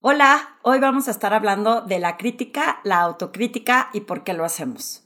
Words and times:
Hola, 0.00 0.60
hoy 0.62 0.78
vamos 0.78 1.08
a 1.08 1.10
estar 1.10 1.34
hablando 1.34 1.80
de 1.80 1.98
la 1.98 2.16
crítica, 2.16 2.78
la 2.84 3.00
autocrítica 3.00 3.90
y 3.92 4.02
por 4.02 4.22
qué 4.22 4.32
lo 4.32 4.44
hacemos. 4.44 5.02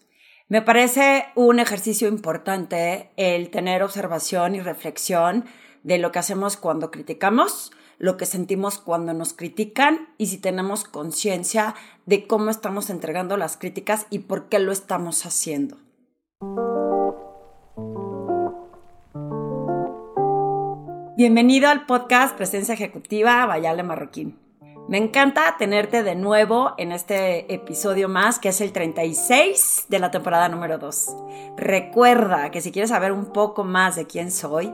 Me 0.48 0.60
parece 0.60 1.28
un 1.34 1.60
ejercicio 1.60 2.08
importante 2.08 3.10
el 3.16 3.48
tener 3.48 3.82
observación 3.82 4.54
y 4.54 4.60
reflexión 4.60 5.46
de 5.82 5.96
lo 5.96 6.12
que 6.12 6.18
hacemos 6.18 6.58
cuando 6.58 6.90
criticamos, 6.90 7.72
lo 7.96 8.18
que 8.18 8.26
sentimos 8.26 8.76
cuando 8.76 9.14
nos 9.14 9.32
critican 9.32 10.10
y 10.18 10.26
si 10.26 10.36
tenemos 10.36 10.84
conciencia 10.84 11.74
de 12.04 12.26
cómo 12.26 12.50
estamos 12.50 12.90
entregando 12.90 13.38
las 13.38 13.56
críticas 13.56 14.06
y 14.10 14.18
por 14.18 14.50
qué 14.50 14.58
lo 14.58 14.72
estamos 14.72 15.24
haciendo. 15.24 15.78
Bienvenido 21.16 21.70
al 21.70 21.86
podcast 21.86 22.36
Presencia 22.36 22.74
Ejecutiva 22.74 23.46
Vayale 23.46 23.82
Marroquín. 23.84 24.41
Me 24.92 24.98
encanta 24.98 25.56
tenerte 25.58 26.02
de 26.02 26.14
nuevo 26.14 26.74
en 26.76 26.92
este 26.92 27.54
episodio 27.54 28.10
más, 28.10 28.38
que 28.38 28.50
es 28.50 28.60
el 28.60 28.72
36 28.72 29.86
de 29.88 29.98
la 29.98 30.10
temporada 30.10 30.50
número 30.50 30.76
2. 30.76 31.16
Recuerda 31.56 32.50
que 32.50 32.60
si 32.60 32.72
quieres 32.72 32.90
saber 32.90 33.10
un 33.10 33.32
poco 33.32 33.64
más 33.64 33.96
de 33.96 34.06
quién 34.06 34.30
soy, 34.30 34.70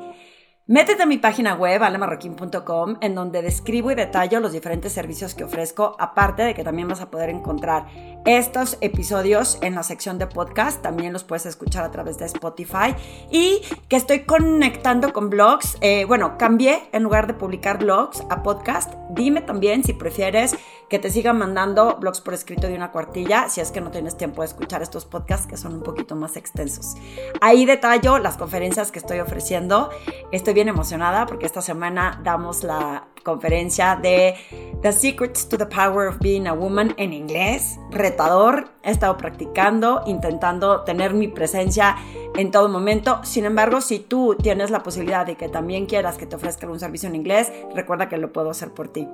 Métete 0.71 1.03
a 1.03 1.07
mi 1.07 1.17
página 1.17 1.55
web, 1.55 1.83
alemarroquín.com, 1.83 2.99
en 3.01 3.15
donde 3.15 3.41
describo 3.41 3.91
y 3.91 3.95
detallo 3.95 4.39
los 4.39 4.53
diferentes 4.53 4.93
servicios 4.93 5.35
que 5.35 5.45
ofrezco, 5.45 5.97
aparte 5.99 6.43
de 6.43 6.53
que 6.53 6.63
también 6.63 6.89
vas 6.89 7.01
a 7.01 7.11
poder 7.11 7.31
encontrar 7.31 7.87
estos 8.27 8.77
episodios 8.83 9.57
en 9.63 9.75
la 9.75 9.83
sección 9.83 10.19
de 10.19 10.27
podcast, 10.27 10.83
también 10.83 11.15
los 11.15 11.25
puedes 11.25 11.47
escuchar 11.47 11.85
a 11.85 11.91
través 11.91 12.19
de 12.19 12.27
Spotify, 12.27 12.95
y 13.31 13.63
que 13.89 13.97
estoy 13.97 14.25
conectando 14.25 15.15
con 15.15 15.31
blogs, 15.31 15.79
eh, 15.81 16.05
bueno, 16.05 16.37
cambié 16.37 16.83
en 16.93 17.03
lugar 17.03 17.29
de 17.29 17.33
publicar 17.33 17.79
blogs 17.79 18.23
a 18.29 18.43
podcast, 18.43 18.93
dime 19.09 19.41
también 19.41 19.85
si 19.85 19.95
prefieres 19.95 20.55
que 20.89 20.99
te 20.99 21.11
siga 21.11 21.33
mandando 21.33 21.97
blogs 22.01 22.21
por 22.21 22.35
escrito 22.35 22.67
de 22.67 22.75
una 22.75 22.93
cuartilla, 22.93 23.49
si 23.49 23.61
es 23.61 23.71
que 23.71 23.81
no 23.81 23.91
tienes 23.91 24.17
tiempo 24.17 24.43
de 24.43 24.49
escuchar 24.49 24.83
estos 24.83 25.05
podcasts 25.05 25.47
que 25.47 25.57
son 25.57 25.75
un 25.75 25.83
poquito 25.83 26.17
más 26.17 26.37
extensos. 26.37 26.95
Ahí 27.41 27.67
detallo 27.67 28.19
las 28.19 28.37
conferencias 28.37 28.91
que 28.91 28.99
estoy 28.99 29.21
ofreciendo, 29.21 29.91
estoy 30.33 30.55
bien 30.55 30.69
emocionada 30.69 31.27
porque 31.27 31.47
esta 31.47 31.63
semana 31.63 32.21
damos 32.25 32.65
la 32.65 33.09
conferencia 33.23 33.97
de 33.97 34.37
The 34.81 34.93
Secrets 34.93 35.49
to 35.49 35.59
the 35.59 35.67
Power 35.67 36.09
of 36.09 36.19
Being 36.21 36.47
a 36.47 36.55
Woman 36.55 36.95
en 36.97 37.13
inglés. 37.13 37.79
Retador, 37.91 38.71
he 38.83 38.91
estado 38.91 39.17
practicando, 39.17 40.03
intentando 40.07 40.83
tener 40.85 41.13
mi 41.13 41.29
presencia 41.29 41.97
en 42.37 42.51
todo 42.51 42.69
momento. 42.69 43.21
Sin 43.25 43.45
embargo, 43.45 43.81
si 43.81 43.99
tú 43.99 44.37
tienes 44.41 44.71
la 44.71 44.83
posibilidad 44.83 45.27
de 45.27 45.37
que 45.37 45.49
también 45.49 45.87
quieras 45.87 46.17
que 46.17 46.27
te 46.27 46.37
ofrezcan 46.37 46.71
un 46.71 46.81
servicio 46.81 47.09
en 47.09 47.17
inglés, 47.17 47.53
recuerda 47.75 48.09
que 48.09 48.17
lo 48.17 48.33
puedo 48.33 48.51
hacer 48.51 48.73
por 48.73 48.89
ti. 48.89 49.07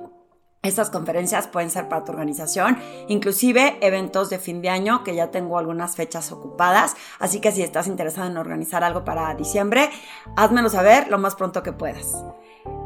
Estas 0.65 0.89
conferencias 0.89 1.47
pueden 1.47 1.69
ser 1.69 1.87
para 1.87 2.03
tu 2.03 2.11
organización, 2.11 2.79
inclusive 3.07 3.77
eventos 3.81 4.31
de 4.31 4.39
fin 4.39 4.63
de 4.63 4.69
año, 4.69 5.03
que 5.03 5.13
ya 5.13 5.29
tengo 5.29 5.59
algunas 5.59 5.95
fechas 5.95 6.31
ocupadas. 6.31 6.95
Así 7.19 7.39
que 7.39 7.51
si 7.51 7.61
estás 7.61 7.85
interesado 7.85 8.27
en 8.27 8.37
organizar 8.37 8.83
algo 8.83 9.05
para 9.05 9.35
diciembre, 9.35 9.91
házmelo 10.35 10.69
saber 10.69 11.07
lo 11.09 11.19
más 11.19 11.35
pronto 11.35 11.61
que 11.61 11.71
puedas. 11.71 12.15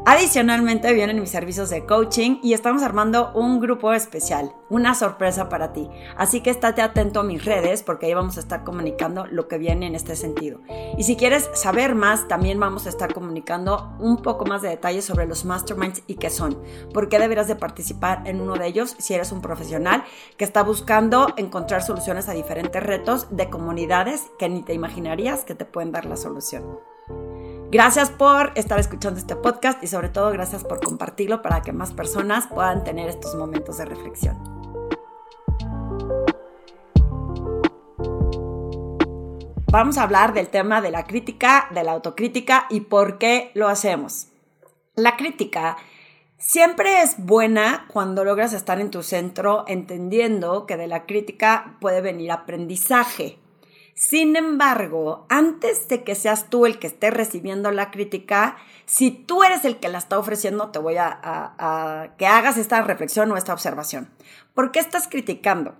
Adicionalmente 0.06 0.94
vienen 0.94 1.20
mis 1.20 1.30
servicios 1.30 1.68
de 1.68 1.84
coaching 1.84 2.38
y 2.42 2.54
estamos 2.54 2.82
armando 2.82 3.32
un 3.34 3.60
grupo 3.60 3.92
especial, 3.92 4.52
una 4.70 4.94
sorpresa 4.94 5.50
para 5.50 5.74
ti. 5.74 5.90
Así 6.16 6.40
que 6.40 6.48
estate 6.48 6.80
atento 6.80 7.20
a 7.20 7.22
mis 7.22 7.44
redes 7.44 7.82
porque 7.82 8.06
ahí 8.06 8.14
vamos 8.14 8.38
a 8.38 8.40
estar 8.40 8.64
comunicando 8.64 9.26
lo 9.26 9.46
que 9.46 9.58
viene 9.58 9.86
en 9.86 9.94
este 9.94 10.16
sentido. 10.16 10.60
Y 10.96 11.04
si 11.04 11.16
quieres 11.16 11.50
saber 11.52 11.94
más, 11.94 12.28
también 12.28 12.58
vamos 12.58 12.86
a 12.86 12.88
estar 12.88 13.12
comunicando 13.12 13.94
un 13.98 14.16
poco 14.22 14.46
más 14.46 14.62
de 14.62 14.70
detalles 14.70 15.04
sobre 15.04 15.26
los 15.26 15.44
masterminds 15.44 16.02
y 16.06 16.14
qué 16.14 16.30
son. 16.30 16.58
¿Por 16.94 17.10
qué 17.10 17.18
deberás 17.18 17.46
de 17.46 17.56
en 18.24 18.40
uno 18.40 18.54
de 18.54 18.66
ellos 18.66 18.96
si 18.98 19.14
eres 19.14 19.32
un 19.32 19.40
profesional 19.40 20.04
que 20.36 20.44
está 20.44 20.62
buscando 20.62 21.32
encontrar 21.36 21.82
soluciones 21.82 22.28
a 22.28 22.32
diferentes 22.32 22.82
retos 22.82 23.26
de 23.30 23.50
comunidades 23.50 24.30
que 24.38 24.48
ni 24.48 24.62
te 24.62 24.74
imaginarías 24.74 25.44
que 25.44 25.54
te 25.54 25.64
pueden 25.64 25.92
dar 25.92 26.06
la 26.06 26.16
solución? 26.16 26.78
Gracias 27.70 28.10
por 28.10 28.52
estar 28.56 28.80
escuchando 28.80 29.20
este 29.20 29.36
podcast 29.36 29.82
y 29.82 29.86
sobre 29.86 30.08
todo 30.08 30.32
gracias 30.32 30.64
por 30.64 30.80
compartirlo 30.80 31.40
para 31.40 31.62
que 31.62 31.72
más 31.72 31.92
personas 31.92 32.48
puedan 32.48 32.82
tener 32.82 33.08
estos 33.08 33.36
momentos 33.36 33.78
de 33.78 33.84
reflexión. 33.84 34.60
Vamos 39.70 39.98
a 39.98 40.02
hablar 40.02 40.34
del 40.34 40.48
tema 40.48 40.80
de 40.80 40.90
la 40.90 41.04
crítica, 41.04 41.68
de 41.72 41.84
la 41.84 41.92
autocrítica 41.92 42.66
y 42.70 42.80
por 42.80 43.18
qué 43.18 43.52
lo 43.54 43.68
hacemos. 43.68 44.26
La 44.96 45.16
crítica 45.16 45.76
siempre 46.40 47.02
es 47.02 47.14
buena 47.18 47.86
cuando 47.86 48.24
logras 48.24 48.54
estar 48.54 48.80
en 48.80 48.90
tu 48.90 49.04
centro 49.04 49.64
entendiendo 49.68 50.66
que 50.66 50.76
de 50.76 50.88
la 50.88 51.06
crítica 51.06 51.76
puede 51.80 52.00
venir 52.00 52.32
aprendizaje. 52.32 53.38
Sin 53.94 54.34
embargo, 54.34 55.26
antes 55.28 55.86
de 55.88 56.02
que 56.02 56.14
seas 56.14 56.48
tú 56.48 56.64
el 56.64 56.78
que 56.78 56.86
esté 56.86 57.10
recibiendo 57.10 57.70
la 57.70 57.90
crítica, 57.90 58.56
si 58.86 59.10
tú 59.10 59.42
eres 59.44 59.66
el 59.66 59.78
que 59.78 59.90
la 59.90 59.98
está 59.98 60.18
ofreciendo, 60.18 60.70
te 60.70 60.78
voy 60.78 60.96
a, 60.96 62.14
que 62.16 62.26
hagas 62.26 62.56
esta 62.56 62.80
reflexión 62.80 63.30
o 63.30 63.36
esta 63.36 63.52
observación. 63.52 64.10
¿Por 64.54 64.72
qué 64.72 64.80
estás 64.80 65.06
criticando? 65.06 65.74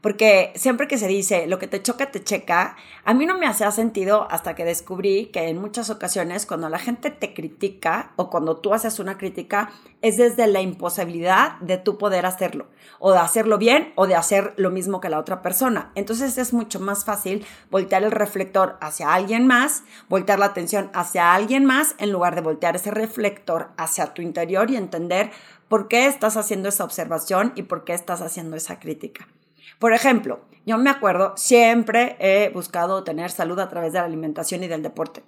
Porque 0.00 0.52
siempre 0.54 0.86
que 0.86 0.98
se 0.98 1.08
dice 1.08 1.46
lo 1.46 1.58
que 1.58 1.66
te 1.66 1.82
choca, 1.82 2.10
te 2.10 2.22
checa, 2.22 2.76
a 3.04 3.14
mí 3.14 3.26
no 3.26 3.36
me 3.36 3.46
hacía 3.46 3.70
sentido 3.70 4.28
hasta 4.30 4.54
que 4.54 4.64
descubrí 4.64 5.26
que 5.26 5.48
en 5.48 5.60
muchas 5.60 5.90
ocasiones 5.90 6.46
cuando 6.46 6.68
la 6.68 6.78
gente 6.78 7.10
te 7.10 7.34
critica 7.34 8.12
o 8.16 8.30
cuando 8.30 8.58
tú 8.58 8.74
haces 8.74 9.00
una 9.00 9.18
crítica 9.18 9.70
es 10.00 10.16
desde 10.16 10.46
la 10.46 10.60
imposibilidad 10.60 11.58
de 11.60 11.78
tú 11.78 11.98
poder 11.98 12.26
hacerlo 12.26 12.66
o 13.00 13.12
de 13.12 13.18
hacerlo 13.18 13.58
bien 13.58 13.92
o 13.96 14.06
de 14.06 14.14
hacer 14.14 14.54
lo 14.56 14.70
mismo 14.70 15.00
que 15.00 15.08
la 15.08 15.18
otra 15.18 15.42
persona. 15.42 15.90
Entonces 15.94 16.38
es 16.38 16.52
mucho 16.52 16.78
más 16.80 17.04
fácil 17.04 17.44
voltear 17.70 18.04
el 18.04 18.12
reflector 18.12 18.76
hacia 18.80 19.12
alguien 19.12 19.46
más, 19.46 19.82
voltear 20.08 20.38
la 20.38 20.46
atención 20.46 20.90
hacia 20.94 21.34
alguien 21.34 21.64
más 21.64 21.94
en 21.98 22.12
lugar 22.12 22.34
de 22.34 22.40
voltear 22.40 22.76
ese 22.76 22.90
reflector 22.90 23.70
hacia 23.76 24.14
tu 24.14 24.22
interior 24.22 24.70
y 24.70 24.76
entender 24.76 25.30
por 25.68 25.88
qué 25.88 26.06
estás 26.06 26.36
haciendo 26.36 26.68
esa 26.68 26.84
observación 26.84 27.52
y 27.56 27.62
por 27.62 27.84
qué 27.84 27.94
estás 27.94 28.22
haciendo 28.22 28.56
esa 28.56 28.78
crítica. 28.78 29.26
Por 29.78 29.92
ejemplo, 29.92 30.40
yo 30.66 30.76
me 30.76 30.90
acuerdo, 30.90 31.34
siempre 31.36 32.16
he 32.18 32.50
buscado 32.50 33.04
tener 33.04 33.30
salud 33.30 33.58
a 33.60 33.68
través 33.68 33.92
de 33.92 34.00
la 34.00 34.04
alimentación 34.04 34.64
y 34.64 34.68
del 34.68 34.82
deporte. 34.82 35.22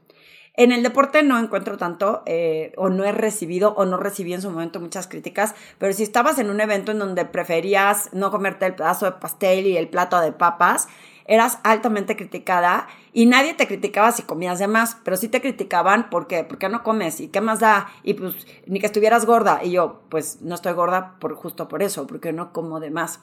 En 0.55 0.73
el 0.73 0.83
deporte 0.83 1.23
no 1.23 1.39
encuentro 1.39 1.77
tanto, 1.77 2.23
eh, 2.27 2.73
o 2.77 2.91
no 2.91 3.05
he 3.05 3.13
recibido, 3.13 3.73
o 3.75 3.87
no 3.87 3.97
recibí 3.97 4.35
en 4.35 4.43
su 4.43 4.51
momento 4.51 4.81
muchas 4.81 5.07
críticas, 5.07 5.55
pero 5.79 5.93
si 5.93 6.03
estabas 6.03 6.39
en 6.41 6.51
un 6.51 6.61
evento 6.61 6.91
en 6.91 6.99
donde 6.99 7.25
preferías 7.25 8.11
no 8.13 8.33
comerte 8.33 8.67
el 8.67 8.75
pedazo 8.75 9.07
de 9.07 9.13
pastel 9.13 9.67
y 9.67 9.77
el 9.77 9.89
plato 9.89 10.21
de 10.21 10.33
papas, 10.33 10.89
eras 11.27 11.61
altamente 11.63 12.17
criticada 12.17 12.89
y 13.13 13.27
nadie 13.27 13.55
te 13.55 13.69
criticaba 13.69 14.11
si 14.11 14.25
comías 14.25 14.59
de 14.59 14.67
más, 14.67 14.97
pero 15.05 15.17
sí 15.17 15.29
te 15.29 15.41
criticaban 15.41 16.11
porque, 16.11 16.43
¿por 16.43 16.59
qué 16.59 16.69
no 16.69 16.83
comes? 16.83 17.21
¿Y 17.21 17.29
qué 17.29 17.41
más 17.41 17.61
da? 17.61 17.89
Y 18.03 18.15
pues 18.15 18.35
ni 18.67 18.81
que 18.81 18.87
estuvieras 18.87 19.27
gorda. 19.27 19.61
Y 19.63 19.71
yo, 19.71 20.03
pues 20.09 20.43
no 20.43 20.57
estoy 20.57 20.73
gorda 20.73 21.15
por, 21.21 21.37
justo 21.37 21.69
por 21.69 21.85
eso, 21.85 22.09
porque 22.09 22.33
no 22.33 22.53
como 22.53 22.81
de 22.81 22.91
más. 22.91 23.21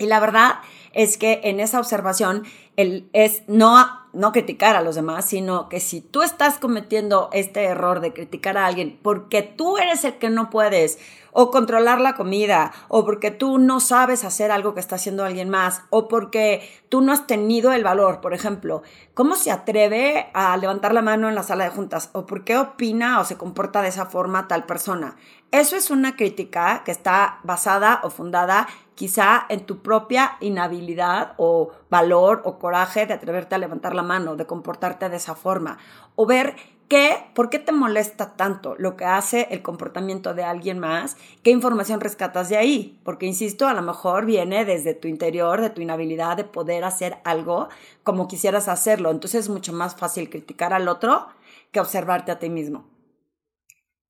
Y 0.00 0.06
la 0.06 0.18
verdad 0.18 0.54
es 0.92 1.18
que 1.18 1.42
en 1.44 1.60
esa 1.60 1.78
observación 1.78 2.44
es 2.76 3.42
no, 3.46 3.86
no 4.14 4.32
criticar 4.32 4.74
a 4.74 4.80
los 4.80 4.94
demás, 4.94 5.26
sino 5.26 5.68
que 5.68 5.78
si 5.78 6.00
tú 6.00 6.22
estás 6.22 6.58
cometiendo 6.58 7.28
este 7.34 7.64
error 7.64 8.00
de 8.00 8.14
criticar 8.14 8.56
a 8.56 8.64
alguien 8.64 8.98
porque 9.02 9.42
tú 9.42 9.76
eres 9.76 10.04
el 10.04 10.14
que 10.14 10.30
no 10.30 10.48
puedes 10.48 10.98
o 11.32 11.50
controlar 11.50 12.00
la 12.00 12.14
comida 12.14 12.72
o 12.88 13.04
porque 13.04 13.30
tú 13.30 13.58
no 13.58 13.80
sabes 13.80 14.24
hacer 14.24 14.50
algo 14.50 14.74
que 14.74 14.80
está 14.80 14.96
haciendo 14.96 15.24
alguien 15.24 15.50
más 15.50 15.82
o 15.90 16.08
porque 16.08 16.68
tú 16.88 17.02
no 17.02 17.12
has 17.12 17.26
tenido 17.26 17.72
el 17.72 17.84
valor, 17.84 18.20
por 18.20 18.32
ejemplo, 18.32 18.82
¿cómo 19.14 19.36
se 19.36 19.50
atreve 19.50 20.30
a 20.32 20.56
levantar 20.56 20.94
la 20.94 21.02
mano 21.02 21.28
en 21.28 21.34
la 21.34 21.42
sala 21.42 21.64
de 21.64 21.70
juntas 21.70 22.10
o 22.14 22.26
por 22.26 22.44
qué 22.44 22.56
opina 22.56 23.20
o 23.20 23.24
se 23.24 23.36
comporta 23.36 23.82
de 23.82 23.88
esa 23.88 24.06
forma 24.06 24.48
tal 24.48 24.64
persona? 24.64 25.16
Eso 25.52 25.76
es 25.76 25.90
una 25.90 26.16
crítica 26.16 26.82
que 26.84 26.92
está 26.92 27.40
basada 27.42 28.00
o 28.02 28.10
fundada 28.10 28.66
quizá 29.00 29.46
en 29.48 29.64
tu 29.64 29.80
propia 29.80 30.36
inhabilidad 30.40 31.32
o 31.38 31.70
valor 31.88 32.42
o 32.44 32.58
coraje 32.58 33.06
de 33.06 33.14
atreverte 33.14 33.54
a 33.54 33.58
levantar 33.58 33.94
la 33.94 34.02
mano, 34.02 34.36
de 34.36 34.44
comportarte 34.44 35.08
de 35.08 35.16
esa 35.16 35.34
forma, 35.34 35.78
o 36.16 36.26
ver 36.26 36.54
qué, 36.86 37.16
por 37.34 37.48
qué 37.48 37.58
te 37.58 37.72
molesta 37.72 38.36
tanto 38.36 38.74
lo 38.76 38.98
que 38.98 39.06
hace 39.06 39.48
el 39.52 39.62
comportamiento 39.62 40.34
de 40.34 40.44
alguien 40.44 40.78
más, 40.78 41.16
qué 41.42 41.50
información 41.50 42.02
rescatas 42.02 42.50
de 42.50 42.58
ahí, 42.58 43.00
porque 43.02 43.24
insisto, 43.24 43.66
a 43.66 43.72
lo 43.72 43.80
mejor 43.80 44.26
viene 44.26 44.66
desde 44.66 44.92
tu 44.92 45.08
interior, 45.08 45.62
de 45.62 45.70
tu 45.70 45.80
inhabilidad 45.80 46.36
de 46.36 46.44
poder 46.44 46.84
hacer 46.84 47.20
algo 47.24 47.70
como 48.02 48.28
quisieras 48.28 48.68
hacerlo, 48.68 49.10
entonces 49.10 49.46
es 49.46 49.48
mucho 49.48 49.72
más 49.72 49.96
fácil 49.96 50.28
criticar 50.28 50.74
al 50.74 50.88
otro 50.88 51.26
que 51.72 51.80
observarte 51.80 52.32
a 52.32 52.38
ti 52.38 52.50
mismo. 52.50 52.84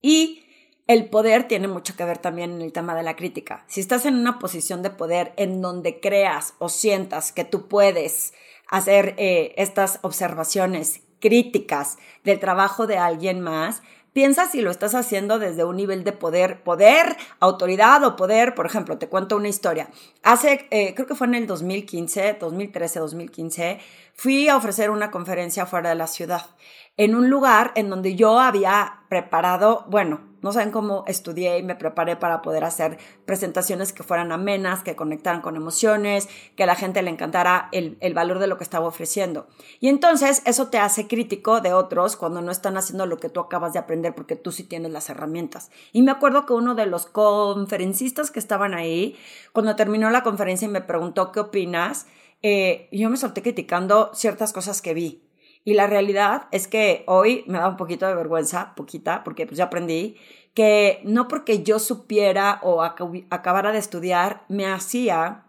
Y 0.02 0.49
el 0.90 1.08
poder 1.08 1.46
tiene 1.46 1.68
mucho 1.68 1.94
que 1.94 2.04
ver 2.04 2.18
también 2.18 2.50
en 2.50 2.62
el 2.62 2.72
tema 2.72 2.96
de 2.96 3.04
la 3.04 3.14
crítica. 3.14 3.62
Si 3.68 3.78
estás 3.78 4.06
en 4.06 4.16
una 4.16 4.40
posición 4.40 4.82
de 4.82 4.90
poder 4.90 5.32
en 5.36 5.62
donde 5.62 6.00
creas 6.00 6.54
o 6.58 6.68
sientas 6.68 7.30
que 7.30 7.44
tú 7.44 7.68
puedes 7.68 8.34
hacer 8.66 9.14
eh, 9.16 9.54
estas 9.56 10.00
observaciones 10.02 11.02
críticas 11.20 11.96
del 12.24 12.40
trabajo 12.40 12.88
de 12.88 12.98
alguien 12.98 13.40
más, 13.40 13.82
Piensa 14.12 14.46
si 14.46 14.60
lo 14.60 14.72
estás 14.72 14.96
haciendo 14.96 15.38
desde 15.38 15.62
un 15.62 15.76
nivel 15.76 16.02
de 16.02 16.10
poder, 16.10 16.64
poder, 16.64 17.16
autoridad 17.38 18.02
o 18.02 18.16
poder. 18.16 18.56
Por 18.56 18.66
ejemplo, 18.66 18.98
te 18.98 19.08
cuento 19.08 19.36
una 19.36 19.46
historia. 19.46 19.88
Hace, 20.24 20.66
eh, 20.72 20.94
creo 20.96 21.06
que 21.06 21.14
fue 21.14 21.28
en 21.28 21.36
el 21.36 21.46
2015, 21.46 22.36
2013, 22.40 22.98
2015, 22.98 23.78
fui 24.14 24.48
a 24.48 24.56
ofrecer 24.56 24.90
una 24.90 25.12
conferencia 25.12 25.64
fuera 25.64 25.90
de 25.90 25.94
la 25.94 26.08
ciudad, 26.08 26.44
en 26.96 27.14
un 27.14 27.30
lugar 27.30 27.70
en 27.76 27.88
donde 27.88 28.16
yo 28.16 28.40
había 28.40 29.04
preparado, 29.08 29.86
bueno, 29.88 30.29
no 30.42 30.52
saben 30.52 30.70
cómo 30.70 31.04
estudié 31.06 31.58
y 31.58 31.62
me 31.62 31.74
preparé 31.74 32.16
para 32.16 32.42
poder 32.42 32.64
hacer 32.64 32.98
presentaciones 33.24 33.92
que 33.92 34.02
fueran 34.02 34.32
amenas, 34.32 34.82
que 34.82 34.96
conectaran 34.96 35.40
con 35.40 35.56
emociones, 35.56 36.28
que 36.56 36.62
a 36.62 36.66
la 36.66 36.74
gente 36.74 37.02
le 37.02 37.10
encantara 37.10 37.68
el, 37.72 37.96
el, 38.00 38.14
valor 38.14 38.38
de 38.38 38.46
lo 38.46 38.56
que 38.58 38.64
estaba 38.64 38.86
ofreciendo. 38.86 39.48
Y 39.80 39.88
entonces 39.88 40.42
eso 40.44 40.68
te 40.68 40.78
hace 40.78 41.06
crítico 41.06 41.60
de 41.60 41.72
otros 41.72 42.16
cuando 42.16 42.42
no 42.42 42.50
están 42.50 42.76
haciendo 42.76 43.06
lo 43.06 43.18
que 43.18 43.28
tú 43.28 43.40
acabas 43.40 43.72
de 43.72 43.78
aprender 43.78 44.14
porque 44.14 44.36
tú 44.36 44.52
sí 44.52 44.64
tienes 44.64 44.92
las 44.92 45.10
herramientas. 45.10 45.70
Y 45.92 46.02
me 46.02 46.10
acuerdo 46.10 46.46
que 46.46 46.52
uno 46.52 46.74
de 46.74 46.86
los 46.86 47.06
conferencistas 47.06 48.30
que 48.30 48.38
estaban 48.38 48.74
ahí, 48.74 49.16
cuando 49.52 49.76
terminó 49.76 50.10
la 50.10 50.22
conferencia 50.22 50.66
y 50.66 50.70
me 50.70 50.80
preguntó 50.80 51.32
qué 51.32 51.40
opinas, 51.40 52.06
eh, 52.42 52.88
yo 52.92 53.10
me 53.10 53.16
solté 53.16 53.42
criticando 53.42 54.10
ciertas 54.14 54.52
cosas 54.52 54.80
que 54.80 54.94
vi. 54.94 55.22
Y 55.64 55.74
la 55.74 55.86
realidad 55.86 56.48
es 56.52 56.68
que 56.68 57.04
hoy 57.06 57.44
me 57.46 57.58
da 57.58 57.68
un 57.68 57.76
poquito 57.76 58.06
de 58.06 58.14
vergüenza, 58.14 58.74
poquita, 58.74 59.24
porque 59.24 59.46
pues 59.46 59.58
ya 59.58 59.64
aprendí 59.64 60.16
que 60.54 61.00
no 61.04 61.28
porque 61.28 61.62
yo 61.62 61.78
supiera 61.78 62.60
o 62.62 62.82
acabara 62.82 63.72
de 63.72 63.78
estudiar 63.78 64.44
me 64.48 64.66
hacía 64.66 65.44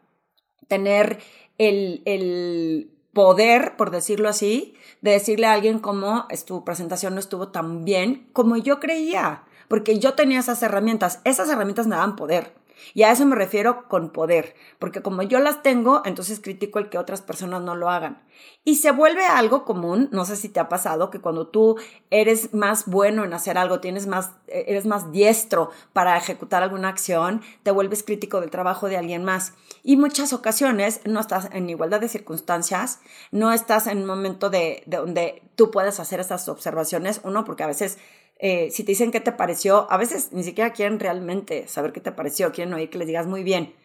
tener 0.68 1.20
el, 1.58 2.02
el 2.06 2.92
poder, 3.14 3.76
por 3.78 3.92
decirlo 3.92 4.30
así, 4.30 4.76
de 5.02 5.12
decirle 5.12 5.48
a 5.48 5.54
alguien 5.54 5.80
cómo 5.80 6.28
tu 6.46 6.64
presentación 6.64 7.14
no 7.14 7.20
estuvo 7.20 7.50
tan 7.50 7.84
bien 7.84 8.30
como 8.34 8.58
yo 8.58 8.80
creía, 8.80 9.44
porque 9.68 10.00
yo 10.00 10.14
tenía 10.14 10.40
esas 10.40 10.62
herramientas. 10.64 11.20
Esas 11.24 11.50
herramientas 11.50 11.88
me 11.88 11.96
daban 11.96 12.16
poder. 12.16 12.54
Y 12.94 13.04
a 13.04 13.12
eso 13.12 13.26
me 13.26 13.36
refiero 13.36 13.88
con 13.88 14.10
poder, 14.12 14.56
porque 14.80 15.02
como 15.02 15.22
yo 15.24 15.40
las 15.40 15.64
tengo, 15.64 16.02
entonces 16.06 16.40
critico 16.40 16.80
el 16.80 16.90
que 16.90 16.98
otras 16.98 17.22
personas 17.22 17.62
no 17.62 17.76
lo 17.76 17.90
hagan. 17.90 18.24
Y 18.64 18.76
se 18.76 18.92
vuelve 18.92 19.26
algo 19.26 19.66
común, 19.66 20.10
no 20.12 20.26
sé 20.26 20.36
si 20.36 20.50
te 20.50 20.60
ha 20.60 20.70
pasado, 20.70 21.10
que 21.10 21.20
cuando 21.20 21.48
tú 21.48 21.78
eres 22.10 22.54
más 22.54 22.86
bueno 22.86 23.24
en 23.24 23.34
hacer 23.34 23.58
algo, 23.58 23.80
tienes 23.80 24.08
más, 24.08 24.32
eres 24.48 24.86
más 24.86 25.12
diestro 25.12 25.72
para 25.94 26.18
ejecutar 26.18 26.64
alguna 26.64 26.90
acción, 26.90 27.42
te 27.64 27.72
vuelves 27.72 28.04
crítico 28.04 28.40
del 28.40 28.52
trabajo 28.52 28.88
de 28.88 28.98
alguien 28.98 29.24
más. 29.24 29.54
Y 29.84 29.98
muchas 29.98 30.34
ocasiones 30.34 31.02
no 31.06 31.20
estás 31.20 31.50
en 31.52 31.70
igualdad 31.70 32.02
de 32.02 32.10
circunstancias, 32.10 33.00
no 33.32 33.52
estás 33.52 33.88
en 33.88 34.00
un 34.00 34.06
momento 34.06 34.50
de, 34.50 34.84
de 34.86 34.98
donde 34.98 35.44
tú 35.56 35.72
puedes 35.72 36.00
hacer 36.00 36.20
esas 36.20 36.48
observaciones, 36.50 37.22
uno, 37.24 37.46
porque 37.46 37.64
a 37.64 37.68
veces 37.68 37.98
eh, 38.42 38.72
si 38.72 38.84
te 38.84 38.94
dicen 38.94 39.12
qué 39.12 39.20
te 39.20 39.32
pareció, 39.32 39.90
a 39.92 39.98
veces 39.98 40.34
ni 40.34 40.44
siquiera 40.44 40.74
quieren 40.74 41.00
realmente 41.00 41.68
saber 41.68 41.94
qué 41.94 42.02
te 42.02 42.12
pareció, 42.12 42.52
quieren 42.52 42.74
oír 42.74 42.90
que 42.90 42.98
les 42.98 43.08
digas 43.08 43.28
muy 43.28 43.44
bien. 43.44 43.76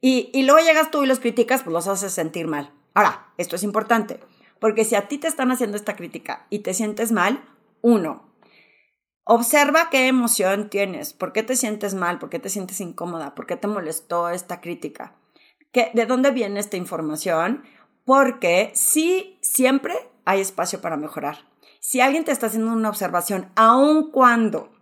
Y, 0.00 0.30
y 0.32 0.44
luego 0.44 0.66
llegas 0.66 0.90
tú 0.90 1.02
y 1.02 1.06
los 1.06 1.20
criticas, 1.20 1.62
pues 1.62 1.74
los 1.74 1.86
haces 1.86 2.12
sentir 2.12 2.46
mal. 2.46 2.72
Ahora, 2.94 3.28
esto 3.36 3.56
es 3.56 3.62
importante, 3.62 4.18
porque 4.58 4.86
si 4.86 4.94
a 4.94 5.06
ti 5.06 5.18
te 5.18 5.28
están 5.28 5.50
haciendo 5.50 5.76
esta 5.76 5.96
crítica 5.96 6.46
y 6.48 6.60
te 6.60 6.72
sientes 6.72 7.12
mal, 7.12 7.44
uno, 7.82 8.32
observa 9.24 9.90
qué 9.90 10.06
emoción 10.06 10.70
tienes, 10.70 11.12
por 11.12 11.34
qué 11.34 11.42
te 11.42 11.54
sientes 11.54 11.94
mal, 11.94 12.18
por 12.18 12.30
qué 12.30 12.38
te 12.38 12.48
sientes 12.48 12.80
incómoda, 12.80 13.34
por 13.34 13.46
qué 13.46 13.56
te 13.56 13.68
molestó 13.68 14.30
esta 14.30 14.62
crítica, 14.62 15.14
¿Qué, 15.72 15.90
de 15.92 16.06
dónde 16.06 16.30
viene 16.30 16.58
esta 16.58 16.78
información, 16.78 17.64
porque 18.06 18.70
sí, 18.74 19.38
siempre 19.42 19.94
hay 20.24 20.40
espacio 20.40 20.80
para 20.80 20.96
mejorar. 20.96 21.38
Si 21.88 22.00
alguien 22.00 22.24
te 22.24 22.32
está 22.32 22.46
haciendo 22.48 22.72
una 22.72 22.88
observación, 22.88 23.52
aun 23.54 24.10
cuando 24.10 24.72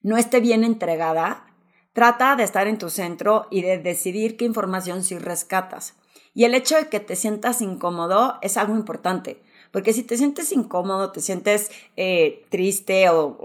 no 0.00 0.16
esté 0.16 0.40
bien 0.40 0.64
entregada, 0.64 1.44
trata 1.92 2.34
de 2.34 2.44
estar 2.44 2.66
en 2.66 2.78
tu 2.78 2.88
centro 2.88 3.46
y 3.50 3.60
de 3.60 3.76
decidir 3.76 4.38
qué 4.38 4.46
información 4.46 5.04
sí 5.04 5.18
rescatas. 5.18 5.96
Y 6.32 6.44
el 6.44 6.54
hecho 6.54 6.76
de 6.76 6.88
que 6.88 6.98
te 6.98 7.14
sientas 7.14 7.60
incómodo 7.60 8.38
es 8.40 8.56
algo 8.56 8.74
importante, 8.74 9.42
porque 9.70 9.92
si 9.92 10.02
te 10.02 10.16
sientes 10.16 10.50
incómodo, 10.52 11.12
te 11.12 11.20
sientes 11.20 11.70
eh, 11.96 12.46
triste 12.48 13.10
o, 13.10 13.36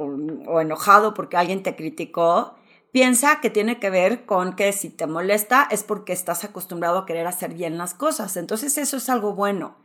o 0.47 0.61
enojado 0.61 1.13
porque 1.13 1.35
alguien 1.35 1.63
te 1.63 1.75
criticó, 1.75 2.55
piensa 2.93 3.41
que 3.41 3.49
tiene 3.49 3.77
que 3.77 3.89
ver 3.89 4.25
con 4.25 4.55
que 4.55 4.71
si 4.71 4.89
te 4.89 5.05
molesta 5.05 5.67
es 5.69 5.83
porque 5.83 6.13
estás 6.13 6.45
acostumbrado 6.45 6.99
a 6.99 7.05
querer 7.05 7.27
hacer 7.27 7.53
bien 7.53 7.77
las 7.77 7.93
cosas. 7.93 8.37
Entonces 8.37 8.77
eso 8.77 8.95
es 8.95 9.09
algo 9.09 9.33
bueno. 9.33 9.75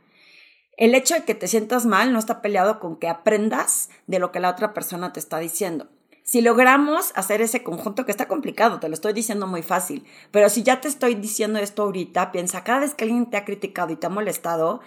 El 0.75 0.95
hecho 0.95 1.13
de 1.13 1.23
que 1.23 1.35
te 1.35 1.47
sientas 1.47 1.85
mal 1.85 2.11
no 2.11 2.17
está 2.17 2.41
peleado 2.41 2.79
con 2.79 2.95
que 2.95 3.07
aprendas 3.07 3.89
de 4.07 4.17
lo 4.17 4.31
que 4.31 4.39
la 4.39 4.49
otra 4.49 4.73
persona 4.73 5.13
te 5.13 5.19
está 5.19 5.37
diciendo. 5.37 5.87
Si 6.23 6.41
logramos 6.41 7.11
hacer 7.15 7.41
ese 7.41 7.63
conjunto, 7.63 8.05
que 8.05 8.11
está 8.11 8.27
complicado, 8.27 8.79
te 8.79 8.87
lo 8.87 8.93
estoy 8.95 9.13
diciendo 9.13 9.45
muy 9.45 9.61
fácil, 9.61 10.05
pero 10.31 10.49
si 10.49 10.63
ya 10.63 10.81
te 10.81 10.87
estoy 10.87 11.15
diciendo 11.15 11.59
esto 11.59 11.83
ahorita, 11.83 12.31
piensa, 12.31 12.63
cada 12.63 12.79
vez 12.79 12.95
que 12.95 13.03
alguien 13.03 13.29
te 13.29 13.37
ha 13.37 13.45
criticado 13.45 13.91
y 13.91 13.97
te 13.97 14.07
ha 14.07 14.09
molestado, 14.09 14.79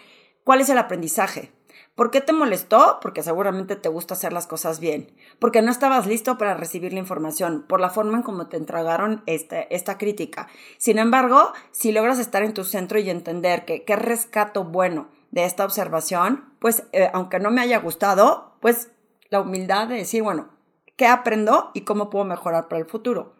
¿cuál 0.44 0.60
es 0.60 0.70
el 0.70 0.78
aprendizaje? 0.78 1.52
¿Por 1.94 2.10
qué 2.10 2.20
te 2.20 2.32
molestó? 2.32 2.98
Porque 3.00 3.22
seguramente 3.22 3.76
te 3.76 3.88
gusta 3.88 4.14
hacer 4.14 4.32
las 4.32 4.46
cosas 4.46 4.80
bien. 4.80 5.12
Porque 5.38 5.62
no 5.62 5.70
estabas 5.70 6.06
listo 6.06 6.36
para 6.36 6.54
recibir 6.54 6.92
la 6.92 6.98
información, 6.98 7.64
por 7.68 7.80
la 7.80 7.90
forma 7.90 8.16
en 8.16 8.22
cómo 8.22 8.48
te 8.48 8.56
entregaron 8.56 9.22
este, 9.26 9.74
esta 9.74 9.98
crítica. 9.98 10.48
Sin 10.78 10.98
embargo, 10.98 11.52
si 11.70 11.92
logras 11.92 12.18
estar 12.18 12.42
en 12.42 12.54
tu 12.54 12.64
centro 12.64 12.98
y 12.98 13.08
entender 13.08 13.64
que 13.64 13.84
qué 13.84 13.96
rescato 13.96 14.64
bueno 14.64 15.08
de 15.36 15.44
esta 15.44 15.66
observación, 15.66 16.46
pues 16.60 16.84
eh, 16.92 17.10
aunque 17.12 17.38
no 17.38 17.50
me 17.50 17.60
haya 17.60 17.78
gustado, 17.78 18.56
pues 18.62 18.88
la 19.28 19.42
humildad 19.42 19.86
de 19.86 19.96
decir, 19.96 20.22
bueno, 20.22 20.48
¿qué 20.96 21.06
aprendo 21.06 21.72
y 21.74 21.82
cómo 21.82 22.08
puedo 22.08 22.24
mejorar 22.24 22.68
para 22.68 22.80
el 22.80 22.86
futuro? 22.86 23.34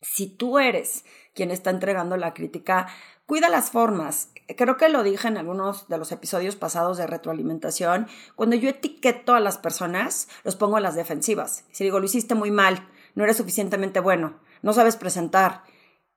Si 0.00 0.28
tú 0.28 0.58
eres 0.58 1.04
quien 1.34 1.50
está 1.50 1.68
entregando 1.68 2.16
la 2.16 2.32
crítica, 2.32 2.86
cuida 3.26 3.50
las 3.50 3.70
formas. 3.70 4.30
Creo 4.56 4.78
que 4.78 4.88
lo 4.88 5.02
dije 5.02 5.28
en 5.28 5.36
algunos 5.36 5.88
de 5.88 5.98
los 5.98 6.10
episodios 6.10 6.56
pasados 6.56 6.96
de 6.96 7.06
retroalimentación. 7.06 8.08
Cuando 8.34 8.56
yo 8.56 8.70
etiqueto 8.70 9.34
a 9.34 9.40
las 9.40 9.58
personas, 9.58 10.26
los 10.42 10.56
pongo 10.56 10.78
en 10.78 10.84
las 10.84 10.94
defensivas. 10.94 11.64
Si 11.70 11.84
digo, 11.84 12.00
lo 12.00 12.06
hiciste 12.06 12.34
muy 12.34 12.50
mal, 12.50 12.88
no 13.14 13.24
eres 13.24 13.36
suficientemente 13.36 14.00
bueno, 14.00 14.40
no 14.62 14.72
sabes 14.72 14.96
presentar, 14.96 15.64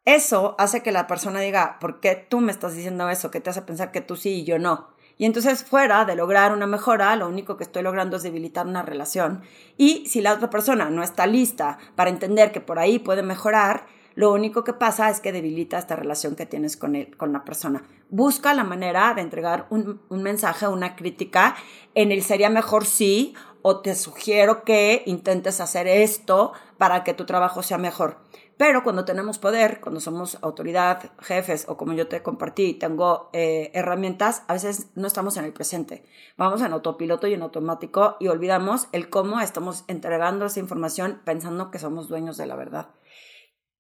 eso 0.06 0.56
hace 0.58 0.84
que 0.84 0.92
la 0.92 1.08
persona 1.08 1.40
diga, 1.40 1.78
¿por 1.80 2.00
qué 2.00 2.16
tú 2.16 2.42
me 2.42 2.52
estás 2.52 2.76
diciendo 2.76 3.10
eso? 3.10 3.32
Que 3.32 3.40
te 3.40 3.50
hace 3.50 3.62
pensar 3.62 3.92
que 3.92 4.02
tú 4.02 4.16
sí 4.16 4.42
y 4.42 4.44
yo 4.44 4.60
no. 4.60 4.90
Y 5.18 5.26
entonces 5.26 5.64
fuera 5.64 6.06
de 6.06 6.16
lograr 6.16 6.54
una 6.54 6.68
mejora, 6.68 7.16
lo 7.16 7.28
único 7.28 7.56
que 7.56 7.64
estoy 7.64 7.84
logrando 7.84 8.18
es 8.18 8.24
debilitar 8.24 8.66
una 8.66 8.82
relación. 8.82 9.44
Y 9.78 10.06
si 10.08 10.22
la 10.22 10.34
otra 10.34 10.50
persona 10.50 10.90
no 10.90 11.04
está 11.04 11.28
lista 11.28 11.78
para 11.96 12.10
entender 12.10 12.52
que 12.52 12.62
por 12.62 12.80
ahí 12.80 13.00
puede 13.00 13.24
mejorar, 13.24 13.86
lo 14.16 14.32
único 14.32 14.64
que 14.64 14.74
pasa 14.74 15.10
es 15.10 15.20
que 15.20 15.32
debilita 15.32 15.78
esta 15.78 15.95
relación 15.95 16.36
que 16.36 16.45
tienes 16.45 16.78
con, 16.78 16.95
él, 16.95 17.16
con 17.18 17.33
la 17.33 17.44
persona. 17.44 17.83
Busca 18.10 18.54
la 18.54 18.64
manera 18.64 19.14
de 19.14 19.22
entregar 19.22 19.66
un, 19.69 20.02
un 20.10 20.24
mensaje, 20.24 20.68
una 20.68 20.95
crítica 20.95 21.56
en 21.95 22.12
el 22.12 22.22
sería 22.22 22.50
mejor 22.50 22.86
sí 22.86 23.33
o 23.64 23.80
te 23.80 23.95
sugiero 23.95 24.64
que 24.64 25.04
intentes 25.06 25.62
hacer 25.62 25.88
esto 25.88 26.54
para 26.78 27.04
que 27.04 27.14
tu 27.14 27.26
trabajo 27.26 27.64
sea 27.64 27.78
mejor. 27.78 28.18
Pero 28.57 28.83
cuando 28.83 29.04
tenemos 29.04 29.40
poder, 29.40 29.81
cuando 29.81 30.00
somos 30.00 30.38
autoridad, 30.42 31.12
jefes 31.19 31.66
o 31.68 31.76
como 31.76 31.94
yo 31.94 32.07
te 32.07 32.22
compartí, 32.22 32.76
tengo 32.76 33.30
eh, 33.33 33.72
herramientas, 33.74 34.44
a 34.48 34.54
veces 34.54 34.88
no 34.95 35.07
estamos 35.07 35.38
en 35.38 35.45
el 35.45 35.54
presente. 35.54 36.06
Vamos 36.38 36.62
en 36.62 36.72
autopiloto 36.72 37.28
y 37.28 37.33
en 37.33 37.42
automático 37.42 38.16
y 38.19 38.28
olvidamos 38.28 38.90
el 38.92 39.10
cómo 39.10 39.42
estamos 39.42 39.86
entregando 39.88 40.45
esa 40.45 40.60
información 40.60 41.22
pensando 41.26 41.72
que 41.72 41.80
somos 41.80 42.07
dueños 42.07 42.38
de 42.38 42.45
la 42.45 42.56
verdad. 42.56 42.90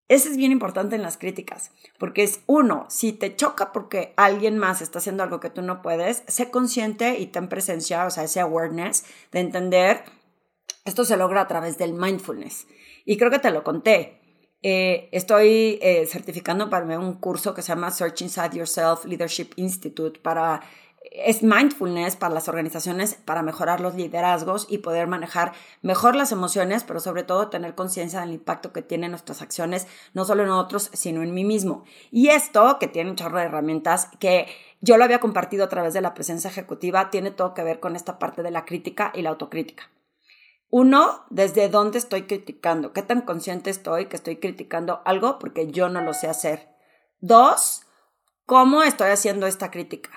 Eso 0.09 0.29
es 0.29 0.37
bien 0.37 0.51
importante 0.51 0.95
en 0.95 1.01
las 1.01 1.17
críticas, 1.17 1.71
porque 1.97 2.23
es 2.23 2.41
uno, 2.45 2.85
si 2.89 3.13
te 3.13 3.35
choca 3.35 3.71
porque 3.71 4.13
alguien 4.17 4.57
más 4.57 4.81
está 4.81 4.99
haciendo 4.99 5.23
algo 5.23 5.39
que 5.39 5.49
tú 5.49 5.61
no 5.61 5.81
puedes, 5.81 6.23
sé 6.27 6.51
consciente 6.51 7.19
y 7.19 7.27
ten 7.27 7.47
presencia, 7.47 8.05
o 8.05 8.09
sea, 8.09 8.25
ese 8.25 8.41
awareness 8.41 9.05
de 9.31 9.39
entender, 9.39 10.03
esto 10.83 11.05
se 11.05 11.15
logra 11.15 11.41
a 11.41 11.47
través 11.47 11.77
del 11.77 11.93
mindfulness. 11.93 12.67
Y 13.05 13.17
creo 13.17 13.31
que 13.31 13.39
te 13.39 13.51
lo 13.51 13.63
conté, 13.63 14.21
eh, 14.63 15.09
estoy 15.11 15.77
eh, 15.81 16.05
certificando 16.07 16.69
para 16.69 16.97
un 16.97 17.13
curso 17.15 17.53
que 17.53 17.61
se 17.61 17.69
llama 17.69 17.91
Search 17.91 18.21
Inside 18.21 18.57
Yourself 18.57 19.05
Leadership 19.05 19.49
Institute 19.57 20.19
para 20.19 20.61
es 21.11 21.43
mindfulness 21.43 22.15
para 22.15 22.33
las 22.33 22.47
organizaciones 22.47 23.15
para 23.25 23.43
mejorar 23.43 23.81
los 23.81 23.95
liderazgos 23.95 24.65
y 24.69 24.79
poder 24.79 25.07
manejar 25.07 25.53
mejor 25.81 26.15
las 26.15 26.31
emociones, 26.31 26.83
pero 26.83 26.99
sobre 26.99 27.23
todo 27.23 27.49
tener 27.49 27.75
conciencia 27.75 28.21
del 28.21 28.33
impacto 28.33 28.73
que 28.73 28.81
tienen 28.81 29.11
nuestras 29.11 29.41
acciones, 29.41 29.87
no 30.13 30.25
solo 30.25 30.43
en 30.43 30.49
otros, 30.49 30.89
sino 30.93 31.21
en 31.21 31.33
mí 31.33 31.43
mismo. 31.43 31.83
Y 32.09 32.29
esto, 32.29 32.77
que 32.79 32.87
tiene 32.87 33.11
un 33.11 33.15
chorro 33.15 33.37
de 33.37 33.45
herramientas, 33.45 34.09
que 34.19 34.47
yo 34.81 34.97
lo 34.97 35.03
había 35.03 35.19
compartido 35.19 35.65
a 35.65 35.69
través 35.69 35.93
de 35.93 36.01
la 36.01 36.13
presencia 36.13 36.49
ejecutiva, 36.49 37.09
tiene 37.09 37.31
todo 37.31 37.53
que 37.53 37.63
ver 37.63 37.79
con 37.79 37.95
esta 37.95 38.17
parte 38.17 38.41
de 38.41 38.51
la 38.51 38.65
crítica 38.65 39.11
y 39.13 39.21
la 39.21 39.29
autocrítica. 39.29 39.89
Uno, 40.75 41.23
desde 41.29 41.69
dónde 41.69 41.99
estoy 41.99 42.23
criticando, 42.23 42.93
qué 42.93 43.03
tan 43.03 43.21
consciente 43.21 43.69
estoy 43.69 44.07
que 44.07 44.15
estoy 44.15 44.37
criticando 44.37 45.03
algo 45.05 45.37
porque 45.37 45.67
yo 45.67 45.87
no 45.87 46.01
lo 46.01 46.15
sé 46.15 46.27
hacer. 46.27 46.67
Dos, 47.19 47.83
cómo 48.47 48.81
estoy 48.81 49.11
haciendo 49.11 49.45
esta 49.45 49.69
crítica, 49.69 50.09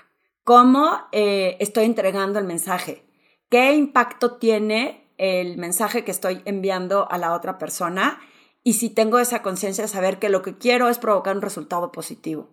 cómo 0.44 1.08
eh, 1.12 1.58
estoy 1.60 1.84
entregando 1.84 2.38
el 2.38 2.46
mensaje, 2.46 3.04
qué 3.50 3.74
impacto 3.74 4.38
tiene 4.38 5.12
el 5.18 5.58
mensaje 5.58 6.04
que 6.04 6.10
estoy 6.10 6.40
enviando 6.46 7.06
a 7.10 7.18
la 7.18 7.34
otra 7.34 7.58
persona 7.58 8.18
y 8.62 8.72
si 8.72 8.88
tengo 8.88 9.18
esa 9.18 9.42
conciencia 9.42 9.84
de 9.84 9.88
saber 9.88 10.18
que 10.18 10.30
lo 10.30 10.40
que 10.40 10.56
quiero 10.56 10.88
es 10.88 10.96
provocar 10.96 11.36
un 11.36 11.42
resultado 11.42 11.92
positivo. 11.92 12.48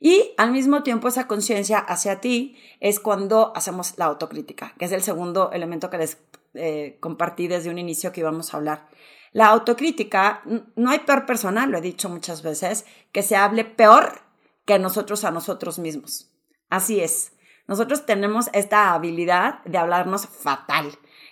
Y 0.00 0.32
al 0.38 0.52
mismo 0.52 0.82
tiempo 0.82 1.06
esa 1.06 1.28
conciencia 1.28 1.80
hacia 1.80 2.18
ti 2.18 2.56
es 2.80 2.98
cuando 2.98 3.52
hacemos 3.54 3.92
la 3.98 4.06
autocrítica, 4.06 4.72
que 4.78 4.86
es 4.86 4.92
el 4.92 5.02
segundo 5.02 5.52
elemento 5.52 5.90
que 5.90 5.98
les 5.98 6.16
eh, 6.54 6.98
compartí 7.00 7.48
desde 7.48 7.70
un 7.70 7.78
inicio 7.78 8.12
que 8.12 8.20
íbamos 8.20 8.52
a 8.52 8.56
hablar. 8.56 8.88
La 9.32 9.46
autocrítica, 9.46 10.42
no 10.76 10.90
hay 10.90 11.00
peor 11.00 11.24
persona, 11.24 11.66
lo 11.66 11.78
he 11.78 11.80
dicho 11.80 12.08
muchas 12.08 12.42
veces, 12.42 12.84
que 13.12 13.22
se 13.22 13.36
hable 13.36 13.64
peor 13.64 14.20
que 14.66 14.78
nosotros 14.78 15.24
a 15.24 15.30
nosotros 15.30 15.78
mismos. 15.78 16.30
Así 16.68 17.00
es. 17.00 17.32
Nosotros 17.66 18.04
tenemos 18.04 18.50
esta 18.52 18.92
habilidad 18.92 19.64
de 19.64 19.78
hablarnos 19.78 20.26
fatal. 20.26 20.90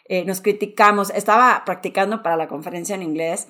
Eh, 0.08 0.24
nos 0.24 0.40
criticamos. 0.40 1.10
Estaba 1.10 1.62
practicando 1.64 2.22
para 2.22 2.36
la 2.36 2.48
conferencia 2.48 2.94
en 2.94 3.02
inglés 3.02 3.48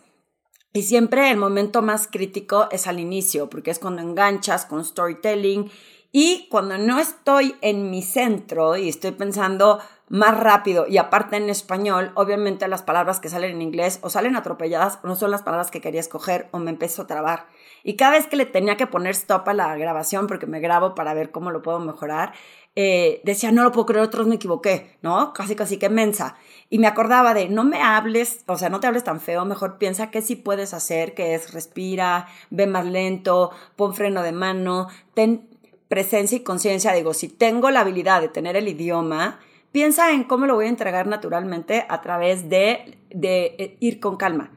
y 0.73 0.83
siempre 0.83 1.31
el 1.31 1.37
momento 1.37 1.83
más 1.83 2.07
crítico 2.07 2.69
es 2.71 2.87
al 2.87 3.01
inicio, 3.01 3.51
porque 3.51 3.73
es 3.73 3.79
cuando 3.79 4.03
enganchas 4.03 4.67
con 4.67 4.85
storytelling 4.85 5.71
y 6.13 6.49
cuando 6.49 6.79
no 6.79 6.99
estoy 6.99 7.57
en 7.61 7.91
mi 7.91 8.03
centro 8.03 8.77
y 8.77 8.89
estoy 8.89 9.13
pensando 9.13 9.81
más 10.11 10.37
rápido 10.37 10.87
y 10.89 10.99
aparte 10.99 11.37
en 11.37 11.49
español, 11.49 12.11
obviamente 12.17 12.67
las 12.67 12.83
palabras 12.83 13.21
que 13.21 13.29
salen 13.29 13.53
en 13.53 13.63
inglés 13.63 14.01
o 14.03 14.11
salen 14.11 14.35
atropelladas 14.35 14.99
o 15.05 15.07
no 15.07 15.15
son 15.15 15.31
las 15.31 15.43
palabras 15.43 15.71
que 15.71 15.81
quería 15.81 16.01
escoger 16.01 16.49
o 16.51 16.59
me 16.59 16.73
empiezo 16.73 17.03
a 17.03 17.07
trabar. 17.07 17.47
Y 17.85 17.95
cada 17.95 18.13
vez 18.13 18.27
que 18.27 18.35
le 18.35 18.45
tenía 18.45 18.77
que 18.77 18.89
poner 18.89 19.13
stop 19.13 19.49
a 19.49 19.55
la 19.55 19.77
grabación 19.77 20.27
porque 20.27 20.49
me 20.49 20.59
grabo 20.59 20.97
para 20.97 21.15
ver 21.15 21.31
cómo 21.31 21.53
lo 21.53 21.63
puedo 21.63 21.79
mejorar, 21.79 22.33
eh, 22.75 23.21
decía, 23.23 23.53
no 23.53 23.63
lo 23.63 23.71
puedo 23.71 23.87
creer, 23.87 24.05
otros 24.05 24.27
me 24.27 24.35
equivoqué, 24.35 24.99
¿no? 25.01 25.33
Casi, 25.33 25.55
casi 25.55 25.79
que 25.79 25.89
mensa. 25.89 26.37
Y 26.69 26.81
me 26.81 26.89
acordaba 26.89 27.33
de, 27.33 27.49
no 27.49 27.63
me 27.63 27.81
hables, 27.81 28.43
o 28.49 28.59
sea, 28.59 28.69
no 28.69 28.81
te 28.81 28.89
hables 28.89 29.05
tan 29.05 29.21
feo, 29.21 29.45
mejor 29.45 29.79
piensa 29.79 30.11
qué 30.11 30.23
sí 30.23 30.35
puedes 30.35 30.75
hacer, 30.75 31.15
que 31.15 31.35
es 31.35 31.55
respira, 31.55 32.27
ve 32.51 32.67
más 32.67 32.85
lento, 32.85 33.53
pon 33.77 33.95
freno 33.95 34.25
de 34.25 34.33
mano, 34.33 34.89
ten 35.15 35.49
presencia 35.87 36.37
y 36.37 36.41
conciencia. 36.41 36.93
Digo, 36.95 37.15
si 37.15 37.29
tengo 37.29 37.71
la 37.71 37.81
habilidad 37.81 38.21
de 38.21 38.29
tener 38.29 38.57
el 38.57 38.67
idioma, 38.67 39.39
piensa 39.73 40.13
en 40.13 40.25
cómo 40.25 40.47
lo 40.47 40.55
voy 40.55 40.67
a 40.67 40.71
entregar 40.71 41.07
naturalmente 41.07 41.87
a 41.89 42.01
través 42.01 42.49
de, 42.49 42.99
de 43.11 43.55
eh, 43.59 43.77
ir 43.81 44.01
con 44.01 44.17
calma. 44.17 44.53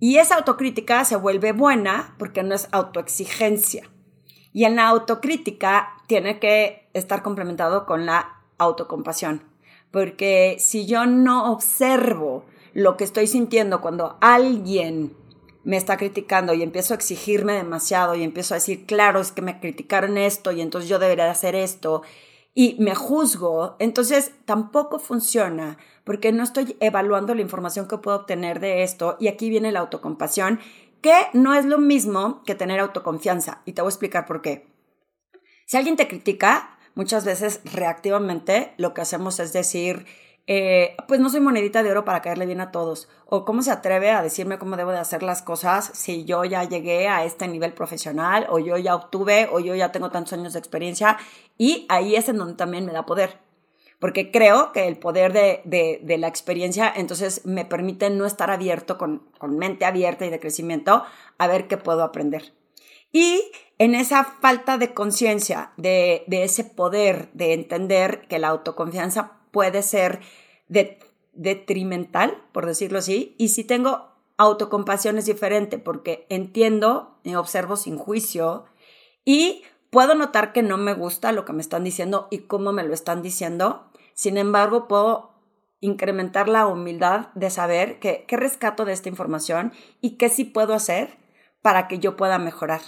Y 0.00 0.18
esa 0.18 0.36
autocrítica 0.36 1.04
se 1.04 1.16
vuelve 1.16 1.52
buena 1.52 2.14
porque 2.18 2.42
no 2.42 2.54
es 2.54 2.68
autoexigencia. 2.70 3.90
Y 4.52 4.64
en 4.64 4.76
la 4.76 4.88
autocrítica 4.88 5.90
tiene 6.06 6.38
que 6.38 6.88
estar 6.94 7.22
complementado 7.22 7.84
con 7.84 8.06
la 8.06 8.42
autocompasión. 8.58 9.42
Porque 9.90 10.56
si 10.58 10.86
yo 10.86 11.06
no 11.06 11.52
observo 11.52 12.44
lo 12.74 12.96
que 12.96 13.04
estoy 13.04 13.26
sintiendo 13.26 13.80
cuando 13.80 14.18
alguien 14.20 15.16
me 15.64 15.76
está 15.76 15.96
criticando 15.96 16.54
y 16.54 16.62
empiezo 16.62 16.94
a 16.94 16.96
exigirme 16.96 17.54
demasiado 17.54 18.14
y 18.14 18.22
empiezo 18.22 18.54
a 18.54 18.56
decir, 18.56 18.86
claro, 18.86 19.20
es 19.20 19.32
que 19.32 19.42
me 19.42 19.60
criticaron 19.60 20.16
esto 20.16 20.52
y 20.52 20.60
entonces 20.60 20.88
yo 20.88 20.98
debería 20.98 21.30
hacer 21.30 21.54
esto 21.54 22.02
y 22.54 22.76
me 22.80 22.94
juzgo, 22.94 23.76
entonces 23.78 24.32
tampoco 24.44 24.98
funciona 24.98 25.78
porque 26.04 26.32
no 26.32 26.42
estoy 26.42 26.76
evaluando 26.80 27.34
la 27.34 27.42
información 27.42 27.86
que 27.86 27.98
puedo 27.98 28.16
obtener 28.16 28.60
de 28.60 28.82
esto 28.82 29.16
y 29.20 29.28
aquí 29.28 29.50
viene 29.50 29.72
la 29.72 29.80
autocompasión 29.80 30.58
que 31.00 31.14
no 31.32 31.54
es 31.54 31.64
lo 31.64 31.78
mismo 31.78 32.42
que 32.44 32.54
tener 32.54 32.80
autoconfianza. 32.80 33.62
Y 33.64 33.72
te 33.72 33.82
voy 33.82 33.88
a 33.88 33.92
explicar 33.92 34.26
por 34.26 34.42
qué. 34.42 34.66
Si 35.66 35.76
alguien 35.76 35.96
te 35.96 36.08
critica, 36.08 36.78
muchas 36.94 37.24
veces 37.24 37.60
reactivamente 37.64 38.74
lo 38.78 38.94
que 38.94 39.02
hacemos 39.02 39.38
es 39.38 39.52
decir, 39.52 40.06
eh, 40.48 40.96
pues 41.06 41.20
no 41.20 41.30
soy 41.30 41.40
monedita 41.40 41.84
de 41.84 41.92
oro 41.92 42.04
para 42.04 42.22
caerle 42.22 42.46
bien 42.46 42.60
a 42.60 42.72
todos. 42.72 43.08
O 43.26 43.44
cómo 43.44 43.62
se 43.62 43.70
atreve 43.70 44.10
a 44.10 44.22
decirme 44.22 44.58
cómo 44.58 44.76
debo 44.76 44.90
de 44.90 44.98
hacer 44.98 45.22
las 45.22 45.42
cosas 45.42 45.90
si 45.94 46.24
yo 46.24 46.44
ya 46.44 46.64
llegué 46.64 47.06
a 47.06 47.24
este 47.24 47.46
nivel 47.46 47.74
profesional, 47.74 48.46
o 48.50 48.58
yo 48.58 48.76
ya 48.78 48.96
obtuve, 48.96 49.48
o 49.52 49.60
yo 49.60 49.76
ya 49.76 49.92
tengo 49.92 50.10
tantos 50.10 50.32
años 50.32 50.54
de 50.54 50.58
experiencia. 50.58 51.18
Y 51.56 51.86
ahí 51.88 52.16
es 52.16 52.28
en 52.28 52.38
donde 52.38 52.54
también 52.54 52.84
me 52.84 52.92
da 52.92 53.06
poder 53.06 53.46
porque 53.98 54.30
creo 54.30 54.72
que 54.72 54.86
el 54.86 54.96
poder 54.96 55.32
de, 55.32 56.18
la 56.18 56.28
experiencia 56.28 56.92
entonces 56.94 57.44
me 57.44 57.64
permite 57.64 58.10
no 58.10 58.26
estar 58.26 58.50
abierto, 58.50 58.96
con, 58.96 59.22
mente 59.42 59.84
abierta 59.84 60.24
y 60.24 60.30
de 60.30 60.40
crecimiento, 60.40 61.02
a 61.36 61.46
ver 61.48 61.66
qué 61.66 61.76
puedo 61.76 62.04
aprender. 62.04 62.52
Y 63.10 63.42
en 63.78 63.94
esa 63.94 64.24
falta 64.24 64.78
de 64.78 64.94
conciencia, 64.94 65.72
de, 65.76 66.24
ese 66.30 66.64
poder 66.64 67.30
de 67.32 67.54
entender 67.54 68.26
que 68.28 68.38
la 68.38 68.48
autoconfianza 68.48 69.37
puede 69.58 69.82
ser 69.82 70.20
detrimental, 71.32 72.44
por 72.52 72.64
decirlo 72.64 73.00
así, 73.00 73.34
y 73.38 73.48
si 73.48 73.64
tengo 73.64 74.08
autocompasión 74.36 75.18
es 75.18 75.26
diferente 75.26 75.78
porque 75.78 76.26
entiendo, 76.28 77.18
observo 77.36 77.76
sin 77.76 77.98
juicio 77.98 78.66
y 79.24 79.62
puedo 79.90 80.14
notar 80.14 80.52
que 80.52 80.62
no 80.62 80.76
me 80.76 80.94
gusta 80.94 81.32
lo 81.32 81.44
que 81.44 81.52
me 81.52 81.60
están 81.60 81.82
diciendo 81.82 82.28
y 82.30 82.38
cómo 82.46 82.72
me 82.72 82.84
lo 82.84 82.94
están 82.94 83.20
diciendo 83.20 83.88
sin 84.18 84.36
embargo, 84.36 84.88
puedo 84.88 85.30
incrementar 85.78 86.48
la 86.48 86.66
humildad 86.66 87.28
de 87.36 87.50
saber 87.50 88.00
qué 88.00 88.26
rescato 88.30 88.84
de 88.84 88.92
esta 88.92 89.08
información 89.08 89.72
y 90.00 90.16
qué 90.16 90.28
sí 90.28 90.42
puedo 90.42 90.74
hacer 90.74 91.18
para 91.62 91.86
que 91.86 92.00
yo 92.00 92.16
pueda 92.16 92.36
mejorar. 92.40 92.80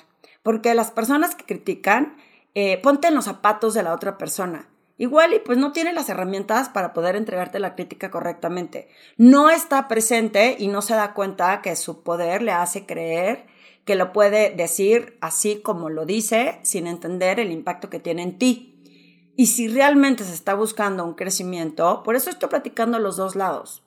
Porque 0.43 0.75
las 0.75 0.91
personas 0.91 1.37
que 1.37 1.45
critican, 1.45 2.17
eh, 2.57 2.79
ponte 2.83 3.07
en 3.07 3.15
los 3.15 3.27
zapatos 3.27 3.75
de 3.75 3.85
la 3.85 3.95
otra 3.95 4.19
persona. 4.19 4.69
Igual 5.01 5.33
y 5.33 5.39
pues 5.39 5.57
no 5.57 5.73
tiene 5.73 5.95
las 5.95 6.11
herramientas 6.11 6.69
para 6.69 6.93
poder 6.93 7.17
entregarte 7.17 7.59
la 7.59 7.75
crítica 7.75 8.11
correctamente. 8.11 8.91
No 9.17 9.49
está 9.49 9.89
presente 9.89 10.57
y 10.59 10.69
no 10.69 10.83
se 10.83 10.93
da 10.93 11.15
cuenta 11.15 11.63
que 11.63 11.75
su 11.75 12.03
poder 12.03 12.43
le 12.43 12.53
hace 12.53 12.85
creer 12.85 13.47
que 13.87 13.95
lo 13.95 14.13
puede 14.13 14.51
decir 14.51 15.17
así 15.23 15.63
como 15.63 15.89
lo 15.89 16.05
dice 16.05 16.61
sin 16.65 16.87
entender 16.87 17.41
el 17.41 17.51
impacto 17.51 17.89
que 17.89 17.99
tiene 17.99 18.23
en 18.23 18.37
ti. 18.37 19.33
Y 19.39 19.47
si 19.47 19.69
realmente 19.69 20.23
se 20.23 20.35
está 20.35 20.53
buscando 20.53 21.03
un 21.03 21.15
crecimiento, 21.15 22.03
por 22.03 22.15
eso 22.15 22.29
estoy 22.29 22.51
platicando 22.51 22.99
los 22.99 23.17
dos 23.17 23.37
lados. 23.37 23.83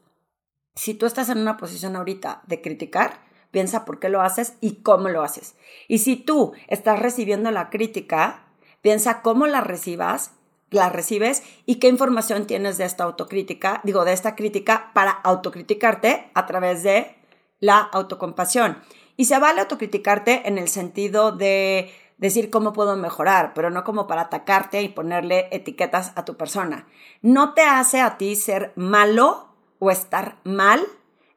Si 0.74 0.96
tú 0.96 1.06
estás 1.06 1.30
en 1.30 1.38
una 1.38 1.58
posición 1.58 1.96
ahorita 1.96 2.42
de 2.48 2.60
criticar, 2.60 3.22
piensa 3.52 3.86
por 3.86 4.00
qué 4.00 4.10
lo 4.10 4.22
haces 4.22 4.56
y 4.62 4.78
cómo 4.82 5.10
lo 5.10 5.22
haces. 5.22 5.58
Y 5.88 6.00
si 6.00 6.16
tú 6.16 6.54
estás 6.68 6.98
recibiendo 6.98 7.52
la 7.52 7.70
crítica, 7.70 8.48
piensa 8.82 9.22
cómo 9.22 9.46
la 9.46 9.62
recibas, 9.62 10.32
la 10.74 10.90
recibes 10.90 11.44
y 11.66 11.76
qué 11.76 11.88
información 11.88 12.48
tienes 12.48 12.78
de 12.78 12.86
esta 12.86 13.04
autocrítica, 13.04 13.82
digo, 13.84 14.06
de 14.06 14.14
esta 14.14 14.36
crítica 14.36 14.92
para 14.94 15.12
autocriticarte 15.12 16.32
a 16.34 16.46
través 16.46 16.84
de 16.84 17.16
la 17.60 17.80
autocompasión. 17.80 18.78
Y 19.16 19.26
se 19.26 19.40
vale 19.40 19.62
autocriticarte 19.62 20.48
en 20.48 20.58
el 20.58 20.68
sentido 20.68 21.32
de 21.32 21.92
decir 22.18 22.50
cómo 22.50 22.74
puedo 22.74 22.96
mejorar, 22.96 23.54
pero 23.54 23.70
no 23.70 23.84
como 23.84 24.08
para 24.08 24.24
atacarte 24.24 24.82
y 24.82 24.90
ponerle 24.90 25.48
etiquetas 25.52 26.14
a 26.16 26.26
tu 26.26 26.36
persona. 26.38 26.88
No 27.22 27.54
te 27.54 27.62
hace 27.64 28.02
a 28.02 28.18
ti 28.18 28.36
ser 28.36 28.74
malo 28.76 29.50
o 29.80 29.92
estar 29.92 30.38
mal 30.44 30.82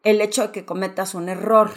el 0.04 0.20
hecho 0.20 0.42
de 0.42 0.52
que 0.52 0.64
cometas 0.64 1.14
un 1.14 1.28
error. 1.28 1.70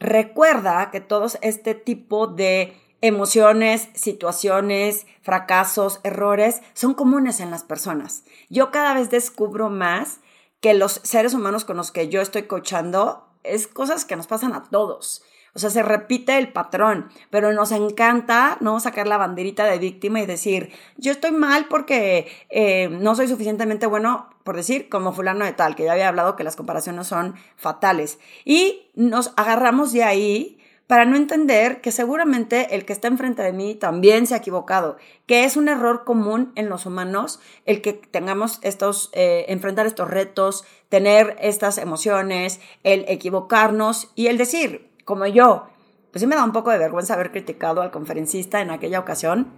Recuerda 0.00 0.90
que 0.90 1.00
todos 1.00 1.38
este 1.42 1.74
tipo 1.74 2.26
de 2.26 2.76
emociones, 3.02 3.88
situaciones, 3.94 5.06
fracasos, 5.20 6.00
errores 6.04 6.62
son 6.72 6.94
comunes 6.94 7.40
en 7.40 7.50
las 7.50 7.64
personas. 7.64 8.24
Yo 8.48 8.70
cada 8.70 8.94
vez 8.94 9.10
descubro 9.10 9.68
más 9.68 10.20
que 10.60 10.72
los 10.72 11.00
seres 11.02 11.34
humanos 11.34 11.64
con 11.64 11.76
los 11.76 11.90
que 11.90 12.08
yo 12.08 12.22
estoy 12.22 12.44
coachando 12.44 13.28
es 13.42 13.66
cosas 13.66 14.04
que 14.04 14.16
nos 14.16 14.28
pasan 14.28 14.54
a 14.54 14.62
todos. 14.62 15.24
O 15.54 15.58
sea, 15.58 15.68
se 15.68 15.82
repite 15.82 16.38
el 16.38 16.50
patrón, 16.50 17.10
pero 17.28 17.52
nos 17.52 17.72
encanta, 17.72 18.56
¿no? 18.60 18.80
Sacar 18.80 19.06
la 19.06 19.18
banderita 19.18 19.66
de 19.66 19.78
víctima 19.78 20.20
y 20.20 20.26
decir, 20.26 20.70
yo 20.96 21.12
estoy 21.12 21.32
mal 21.32 21.66
porque 21.68 22.26
eh, 22.48 22.88
no 22.88 23.14
soy 23.14 23.28
suficientemente 23.28 23.86
bueno, 23.86 24.30
por 24.44 24.56
decir, 24.56 24.88
como 24.88 25.12
fulano 25.12 25.44
de 25.44 25.52
tal, 25.52 25.74
que 25.74 25.84
ya 25.84 25.92
había 25.92 26.08
hablado 26.08 26.36
que 26.36 26.44
las 26.44 26.56
comparaciones 26.56 27.06
son 27.06 27.34
fatales. 27.56 28.18
Y 28.46 28.90
nos 28.94 29.34
agarramos 29.36 29.92
de 29.92 30.04
ahí 30.04 30.61
para 30.92 31.06
no 31.06 31.16
entender 31.16 31.80
que 31.80 31.90
seguramente 31.90 32.74
el 32.74 32.84
que 32.84 32.92
está 32.92 33.08
enfrente 33.08 33.40
de 33.40 33.54
mí 33.54 33.74
también 33.74 34.26
se 34.26 34.34
ha 34.34 34.36
equivocado, 34.36 34.98
que 35.24 35.44
es 35.44 35.56
un 35.56 35.68
error 35.68 36.04
común 36.04 36.52
en 36.54 36.68
los 36.68 36.84
humanos 36.84 37.40
el 37.64 37.80
que 37.80 37.94
tengamos 37.94 38.58
estos, 38.60 39.08
eh, 39.14 39.46
enfrentar 39.48 39.86
estos 39.86 40.10
retos, 40.10 40.66
tener 40.90 41.34
estas 41.40 41.78
emociones, 41.78 42.60
el 42.82 43.06
equivocarnos 43.08 44.10
y 44.16 44.26
el 44.26 44.36
decir, 44.36 44.90
como 45.06 45.24
yo, 45.24 45.66
pues 46.10 46.20
sí 46.20 46.26
me 46.26 46.36
da 46.36 46.44
un 46.44 46.52
poco 46.52 46.70
de 46.70 46.76
vergüenza 46.76 47.14
haber 47.14 47.30
criticado 47.30 47.80
al 47.80 47.90
conferencista 47.90 48.60
en 48.60 48.70
aquella 48.70 49.00
ocasión. 49.00 49.50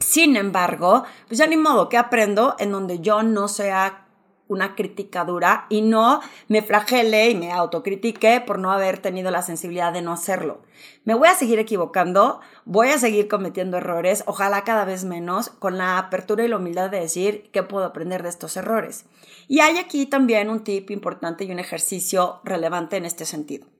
Sin 0.00 0.34
embargo, 0.34 1.04
pues 1.28 1.38
ya 1.38 1.46
ni 1.46 1.56
modo, 1.56 1.88
que 1.88 1.96
aprendo 1.96 2.56
en 2.58 2.72
donde 2.72 2.98
yo 2.98 3.22
no 3.22 3.46
sea 3.46 4.08
una 4.52 4.74
crítica 4.74 5.24
dura 5.24 5.66
y 5.68 5.82
no 5.82 6.20
me 6.48 6.62
flagele 6.62 7.30
y 7.30 7.34
me 7.34 7.52
autocritique 7.52 8.40
por 8.40 8.58
no 8.58 8.70
haber 8.70 8.98
tenido 8.98 9.30
la 9.30 9.42
sensibilidad 9.42 9.92
de 9.92 10.02
no 10.02 10.12
hacerlo. 10.12 10.60
Me 11.04 11.14
voy 11.14 11.28
a 11.28 11.34
seguir 11.34 11.58
equivocando, 11.58 12.40
voy 12.64 12.88
a 12.88 12.98
seguir 12.98 13.28
cometiendo 13.28 13.78
errores, 13.78 14.24
ojalá 14.26 14.64
cada 14.64 14.84
vez 14.84 15.04
menos, 15.04 15.48
con 15.48 15.78
la 15.78 15.98
apertura 15.98 16.44
y 16.44 16.48
la 16.48 16.58
humildad 16.58 16.90
de 16.90 17.00
decir 17.00 17.50
qué 17.52 17.62
puedo 17.62 17.84
aprender 17.84 18.22
de 18.22 18.28
estos 18.28 18.56
errores. 18.56 19.06
Y 19.48 19.60
hay 19.60 19.78
aquí 19.78 20.06
también 20.06 20.50
un 20.50 20.64
tip 20.64 20.90
importante 20.90 21.44
y 21.44 21.50
un 21.50 21.58
ejercicio 21.58 22.40
relevante 22.44 22.96
en 22.96 23.04
este 23.04 23.24
sentido. 23.24 23.71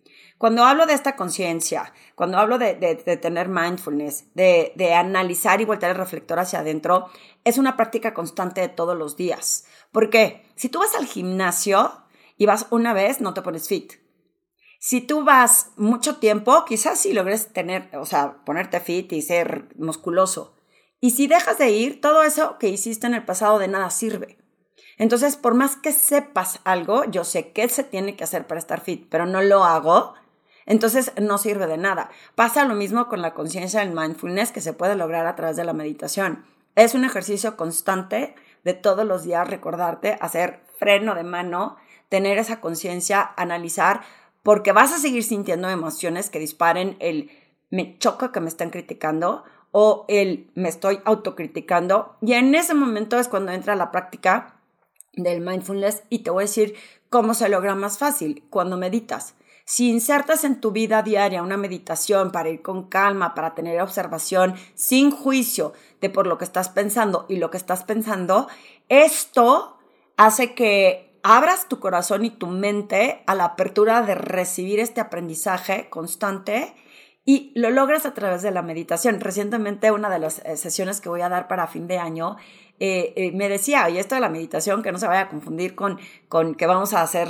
Cuando 0.42 0.64
hablo 0.64 0.86
de 0.86 0.94
esta 0.94 1.14
conciencia, 1.14 1.92
cuando 2.16 2.36
hablo 2.36 2.58
de, 2.58 2.74
tener 3.22 3.48
mindfulness, 3.48 4.34
de, 4.34 4.72
de 4.74 4.92
analizar 4.92 5.60
y 5.60 5.64
voltear 5.64 5.92
el 5.92 5.98
reflector 5.98 6.40
hacia 6.40 6.58
adentro, 6.58 7.06
es 7.44 7.58
una 7.58 7.76
práctica 7.76 8.12
constante 8.12 8.60
de 8.60 8.68
todos 8.68 8.98
los 8.98 9.16
días. 9.16 9.66
¿Por 9.92 10.10
qué? 10.10 10.42
Si 10.56 10.68
tú 10.68 10.80
vas 10.80 10.96
al 10.96 11.06
gimnasio 11.06 11.92
y 12.36 12.46
vas 12.46 12.66
una 12.70 12.92
vez, 12.92 13.20
no 13.20 13.34
te 13.34 13.42
pones 13.42 13.68
fit. 13.68 13.92
Si 14.80 15.00
tú 15.00 15.22
vas 15.22 15.70
mucho 15.76 16.16
tiempo, 16.16 16.64
quizás 16.64 16.98
sí 16.98 17.12
logres 17.12 17.52
tener, 17.52 17.88
o 17.96 18.04
sea, 18.04 18.42
ponerte 18.44 18.80
fit 18.80 19.12
y 19.12 19.22
ser 19.22 19.68
musculoso. 19.76 20.56
Y 20.98 21.12
si 21.12 21.28
dejas 21.28 21.58
de 21.58 21.70
ir, 21.70 22.00
todo 22.00 22.24
eso 22.24 22.58
que 22.58 22.66
hiciste 22.66 23.06
en 23.06 23.14
el 23.14 23.24
pasado 23.24 23.60
de 23.60 23.68
nada 23.68 23.90
sirve. 23.90 24.38
Entonces, 24.98 25.36
por 25.36 25.54
más 25.54 25.76
que 25.76 25.92
sepas 25.92 26.58
algo, 26.64 27.04
yo 27.04 27.22
sé 27.22 27.52
qué 27.52 27.68
se 27.68 27.84
tiene 27.84 28.16
que 28.16 28.24
hacer 28.24 28.48
para 28.48 28.58
estar 28.58 28.80
fit, 28.80 29.06
pero 29.08 29.24
no 29.24 29.40
lo 29.40 29.62
hago, 29.62 30.14
entonces 30.66 31.12
no 31.20 31.38
sirve 31.38 31.66
de 31.66 31.76
nada. 31.76 32.10
Pasa 32.34 32.64
lo 32.64 32.74
mismo 32.74 33.08
con 33.08 33.22
la 33.22 33.34
conciencia 33.34 33.80
del 33.80 33.94
mindfulness 33.94 34.52
que 34.52 34.60
se 34.60 34.72
puede 34.72 34.96
lograr 34.96 35.26
a 35.26 35.36
través 35.36 35.56
de 35.56 35.64
la 35.64 35.72
meditación. 35.72 36.44
Es 36.74 36.94
un 36.94 37.04
ejercicio 37.04 37.56
constante 37.56 38.34
de 38.64 38.74
todos 38.74 39.04
los 39.04 39.24
días 39.24 39.48
recordarte, 39.48 40.16
hacer 40.20 40.60
freno 40.78 41.14
de 41.14 41.24
mano, 41.24 41.76
tener 42.08 42.38
esa 42.38 42.60
conciencia, 42.60 43.32
analizar, 43.36 44.02
porque 44.42 44.72
vas 44.72 44.92
a 44.92 44.98
seguir 44.98 45.24
sintiendo 45.24 45.68
emociones 45.68 46.30
que 46.30 46.38
disparen 46.38 46.96
el 47.00 47.30
me 47.70 47.98
choca 47.98 48.32
que 48.32 48.40
me 48.40 48.48
están 48.48 48.70
criticando 48.70 49.44
o 49.70 50.04
el 50.08 50.50
me 50.54 50.68
estoy 50.68 51.00
autocriticando. 51.04 52.16
Y 52.20 52.34
en 52.34 52.54
ese 52.54 52.74
momento 52.74 53.18
es 53.18 53.28
cuando 53.28 53.52
entra 53.52 53.76
la 53.76 53.90
práctica 53.90 54.60
del 55.14 55.40
mindfulness 55.40 56.02
y 56.10 56.20
te 56.20 56.30
voy 56.30 56.42
a 56.42 56.46
decir 56.46 56.74
cómo 57.08 57.34
se 57.34 57.48
logra 57.48 57.74
más 57.74 57.98
fácil 57.98 58.44
cuando 58.50 58.76
meditas. 58.76 59.34
Si 59.64 59.88
insertas 59.90 60.44
en 60.44 60.60
tu 60.60 60.72
vida 60.72 61.02
diaria 61.02 61.42
una 61.42 61.56
meditación 61.56 62.32
para 62.32 62.50
ir 62.50 62.62
con 62.62 62.88
calma, 62.88 63.34
para 63.34 63.54
tener 63.54 63.80
observación 63.80 64.54
sin 64.74 65.10
juicio 65.10 65.72
de 66.00 66.10
por 66.10 66.26
lo 66.26 66.38
que 66.38 66.44
estás 66.44 66.68
pensando 66.68 67.26
y 67.28 67.36
lo 67.36 67.50
que 67.50 67.56
estás 67.56 67.84
pensando, 67.84 68.48
esto 68.88 69.78
hace 70.16 70.54
que 70.54 71.18
abras 71.22 71.68
tu 71.68 71.78
corazón 71.78 72.24
y 72.24 72.30
tu 72.30 72.48
mente 72.48 73.22
a 73.26 73.34
la 73.34 73.44
apertura 73.44 74.02
de 74.02 74.14
recibir 74.14 74.80
este 74.80 75.00
aprendizaje 75.00 75.88
constante 75.88 76.74
y 77.24 77.52
lo 77.54 77.70
logras 77.70 78.04
a 78.04 78.14
través 78.14 78.42
de 78.42 78.50
la 78.50 78.62
meditación. 78.62 79.20
Recientemente 79.20 79.92
una 79.92 80.10
de 80.10 80.18
las 80.18 80.40
eh, 80.40 80.56
sesiones 80.56 81.00
que 81.00 81.08
voy 81.08 81.20
a 81.20 81.28
dar 81.28 81.46
para 81.46 81.68
fin 81.68 81.86
de 81.86 81.98
año 81.98 82.36
eh, 82.84 83.12
eh, 83.14 83.30
me 83.30 83.48
decía, 83.48 83.88
y 83.90 83.98
esto 83.98 84.16
de 84.16 84.20
la 84.20 84.28
meditación, 84.28 84.82
que 84.82 84.90
no 84.90 84.98
se 84.98 85.06
vaya 85.06 85.20
a 85.20 85.28
confundir 85.28 85.76
con, 85.76 86.00
con 86.28 86.56
que 86.56 86.66
vamos 86.66 86.94
a 86.94 87.02
hacer 87.02 87.28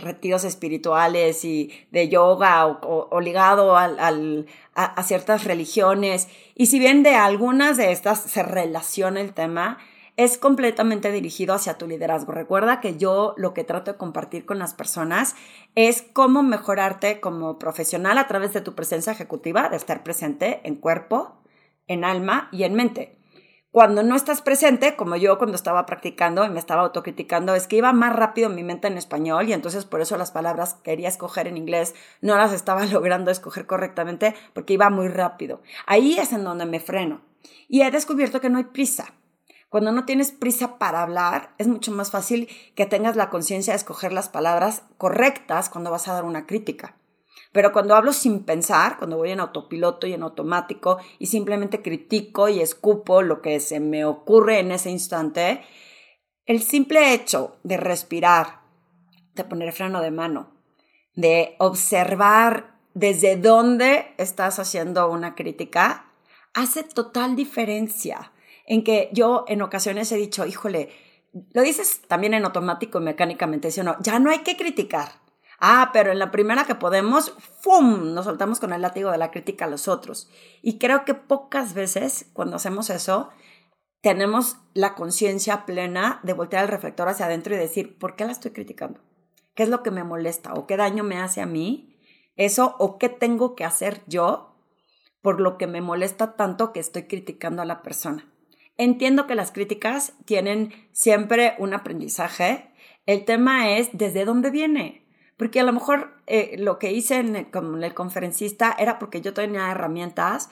retiros 0.00 0.44
espirituales 0.44 1.44
y 1.44 1.70
de 1.90 2.08
yoga 2.08 2.64
o, 2.66 3.20
ligado 3.20 3.76
al, 3.76 4.46
a, 4.74 5.02
ciertas 5.02 5.44
religiones. 5.44 6.28
Y 6.54 6.66
si 6.66 6.78
bien 6.78 7.02
de 7.02 7.16
algunas 7.16 7.76
de 7.76 7.92
estas 7.92 8.18
se 8.18 8.42
relaciona 8.42 9.20
el 9.20 9.34
tema, 9.34 9.76
es 10.16 10.38
completamente 10.38 11.12
dirigido 11.12 11.54
hacia 11.54 11.76
tu 11.76 11.86
liderazgo. 11.86 12.32
Recuerda 12.32 12.80
que 12.80 12.96
yo 12.96 13.34
lo 13.36 13.52
que 13.52 13.62
trato 13.62 13.92
de 13.92 13.98
compartir 13.98 14.46
con 14.46 14.58
las 14.58 14.72
personas 14.72 15.36
es 15.74 16.00
cómo 16.00 16.42
mejorarte 16.42 17.20
como 17.20 17.58
profesional 17.58 18.16
a 18.16 18.26
través 18.26 18.54
de 18.54 18.62
tu 18.62 18.74
presencia 18.74 19.12
ejecutiva, 19.12 19.68
de 19.68 19.76
estar 19.76 20.02
presente 20.02 20.62
en 20.64 20.76
cuerpo, 20.76 21.42
en 21.88 22.04
alma 22.04 22.48
y 22.52 22.62
en 22.62 22.72
mente. 22.72 23.18
Cuando 23.74 24.04
no 24.04 24.14
estás 24.14 24.40
presente, 24.40 24.94
como 24.94 25.16
yo 25.16 25.36
cuando 25.36 25.56
estaba 25.56 25.84
practicando 25.84 26.44
y 26.44 26.48
me 26.48 26.60
estaba 26.60 26.82
autocriticando, 26.82 27.56
es 27.56 27.66
que 27.66 27.74
iba 27.74 27.92
más 27.92 28.14
rápido 28.14 28.48
mi 28.48 28.62
mente 28.62 28.86
en 28.86 28.96
español 28.96 29.48
y 29.48 29.52
entonces 29.52 29.84
por 29.84 30.00
eso 30.00 30.16
las 30.16 30.30
palabras 30.30 30.74
que 30.74 30.92
quería 30.92 31.08
escoger 31.08 31.48
en 31.48 31.56
inglés 31.56 31.92
no 32.20 32.36
las 32.36 32.52
estaba 32.52 32.86
logrando 32.92 33.32
escoger 33.32 33.66
correctamente 33.66 34.36
porque 34.52 34.74
iba 34.74 34.90
muy 34.90 35.08
rápido. 35.08 35.60
Ahí 35.86 36.16
es 36.16 36.32
en 36.32 36.44
donde 36.44 36.66
me 36.66 36.78
freno. 36.78 37.22
Y 37.66 37.82
he 37.82 37.90
descubierto 37.90 38.40
que 38.40 38.48
no 38.48 38.58
hay 38.58 38.64
prisa. 38.66 39.12
Cuando 39.70 39.90
no 39.90 40.04
tienes 40.04 40.30
prisa 40.30 40.78
para 40.78 41.02
hablar, 41.02 41.52
es 41.58 41.66
mucho 41.66 41.90
más 41.90 42.12
fácil 42.12 42.48
que 42.76 42.86
tengas 42.86 43.16
la 43.16 43.28
conciencia 43.28 43.72
de 43.72 43.78
escoger 43.78 44.12
las 44.12 44.28
palabras 44.28 44.84
correctas 44.98 45.68
cuando 45.68 45.90
vas 45.90 46.06
a 46.06 46.12
dar 46.12 46.22
una 46.22 46.46
crítica. 46.46 46.94
Pero 47.52 47.72
cuando 47.72 47.94
hablo 47.94 48.12
sin 48.12 48.44
pensar, 48.44 48.98
cuando 48.98 49.16
voy 49.16 49.30
en 49.30 49.40
autopiloto 49.40 50.06
y 50.06 50.12
en 50.12 50.22
automático 50.22 50.98
y 51.18 51.26
simplemente 51.26 51.82
critico 51.82 52.48
y 52.48 52.60
escupo 52.60 53.22
lo 53.22 53.42
que 53.42 53.60
se 53.60 53.80
me 53.80 54.04
ocurre 54.04 54.58
en 54.58 54.72
ese 54.72 54.90
instante, 54.90 55.62
el 56.46 56.62
simple 56.62 57.14
hecho 57.14 57.56
de 57.62 57.76
respirar, 57.76 58.60
de 59.34 59.44
poner 59.44 59.72
freno 59.72 60.00
de 60.00 60.10
mano, 60.10 60.50
de 61.14 61.54
observar 61.58 62.74
desde 62.94 63.36
dónde 63.36 64.14
estás 64.18 64.58
haciendo 64.58 65.10
una 65.10 65.34
crítica, 65.34 66.12
hace 66.54 66.82
total 66.82 67.36
diferencia 67.36 68.32
en 68.66 68.84
que 68.84 69.10
yo 69.12 69.44
en 69.48 69.62
ocasiones 69.62 70.10
he 70.12 70.16
dicho, 70.16 70.46
híjole, 70.46 70.90
lo 71.52 71.62
dices 71.62 72.02
también 72.06 72.34
en 72.34 72.44
automático 72.44 73.00
y 73.00 73.02
mecánicamente, 73.02 73.70
¿sí 73.70 73.80
o 73.80 73.84
no? 73.84 73.96
Ya 74.00 74.18
no 74.18 74.30
hay 74.30 74.40
que 74.40 74.56
criticar. 74.56 75.23
Ah, 75.60 75.90
pero 75.92 76.12
en 76.12 76.18
la 76.18 76.30
primera 76.30 76.64
que 76.64 76.74
podemos, 76.74 77.34
¡fum! 77.60 78.14
Nos 78.14 78.24
soltamos 78.24 78.60
con 78.60 78.72
el 78.72 78.82
látigo 78.82 79.10
de 79.10 79.18
la 79.18 79.30
crítica 79.30 79.64
a 79.64 79.68
los 79.68 79.88
otros. 79.88 80.28
Y 80.62 80.78
creo 80.78 81.04
que 81.04 81.14
pocas 81.14 81.74
veces 81.74 82.30
cuando 82.32 82.56
hacemos 82.56 82.90
eso, 82.90 83.30
tenemos 84.00 84.58
la 84.74 84.94
conciencia 84.94 85.64
plena 85.64 86.20
de 86.22 86.34
voltear 86.34 86.64
el 86.64 86.70
reflector 86.70 87.08
hacia 87.08 87.26
adentro 87.26 87.54
y 87.54 87.58
decir, 87.58 87.98
¿por 87.98 88.16
qué 88.16 88.26
la 88.26 88.32
estoy 88.32 88.50
criticando? 88.50 89.00
¿Qué 89.54 89.62
es 89.62 89.68
lo 89.68 89.82
que 89.82 89.90
me 89.90 90.04
molesta? 90.04 90.52
¿O 90.54 90.66
qué 90.66 90.76
daño 90.76 91.04
me 91.04 91.18
hace 91.18 91.40
a 91.40 91.46
mí? 91.46 91.96
Eso, 92.36 92.76
¿o 92.78 92.98
qué 92.98 93.08
tengo 93.08 93.54
que 93.54 93.64
hacer 93.64 94.02
yo 94.06 94.56
por 95.22 95.40
lo 95.40 95.56
que 95.56 95.66
me 95.66 95.80
molesta 95.80 96.36
tanto 96.36 96.72
que 96.72 96.80
estoy 96.80 97.04
criticando 97.04 97.62
a 97.62 97.64
la 97.64 97.82
persona? 97.82 98.30
Entiendo 98.76 99.26
que 99.26 99.36
las 99.36 99.52
críticas 99.52 100.14
tienen 100.24 100.74
siempre 100.92 101.54
un 101.58 101.74
aprendizaje. 101.74 102.72
El 103.06 103.24
tema 103.24 103.70
es 103.70 103.90
desde 103.92 104.24
dónde 104.24 104.50
viene. 104.50 105.03
Porque 105.36 105.60
a 105.60 105.64
lo 105.64 105.72
mejor 105.72 106.14
eh, 106.26 106.56
lo 106.58 106.78
que 106.78 106.92
hice 106.92 107.16
en 107.16 107.44
con 107.46 107.82
el 107.82 107.94
conferencista 107.94 108.74
era 108.78 108.98
porque 108.98 109.20
yo 109.20 109.34
tenía 109.34 109.70
herramientas 109.70 110.50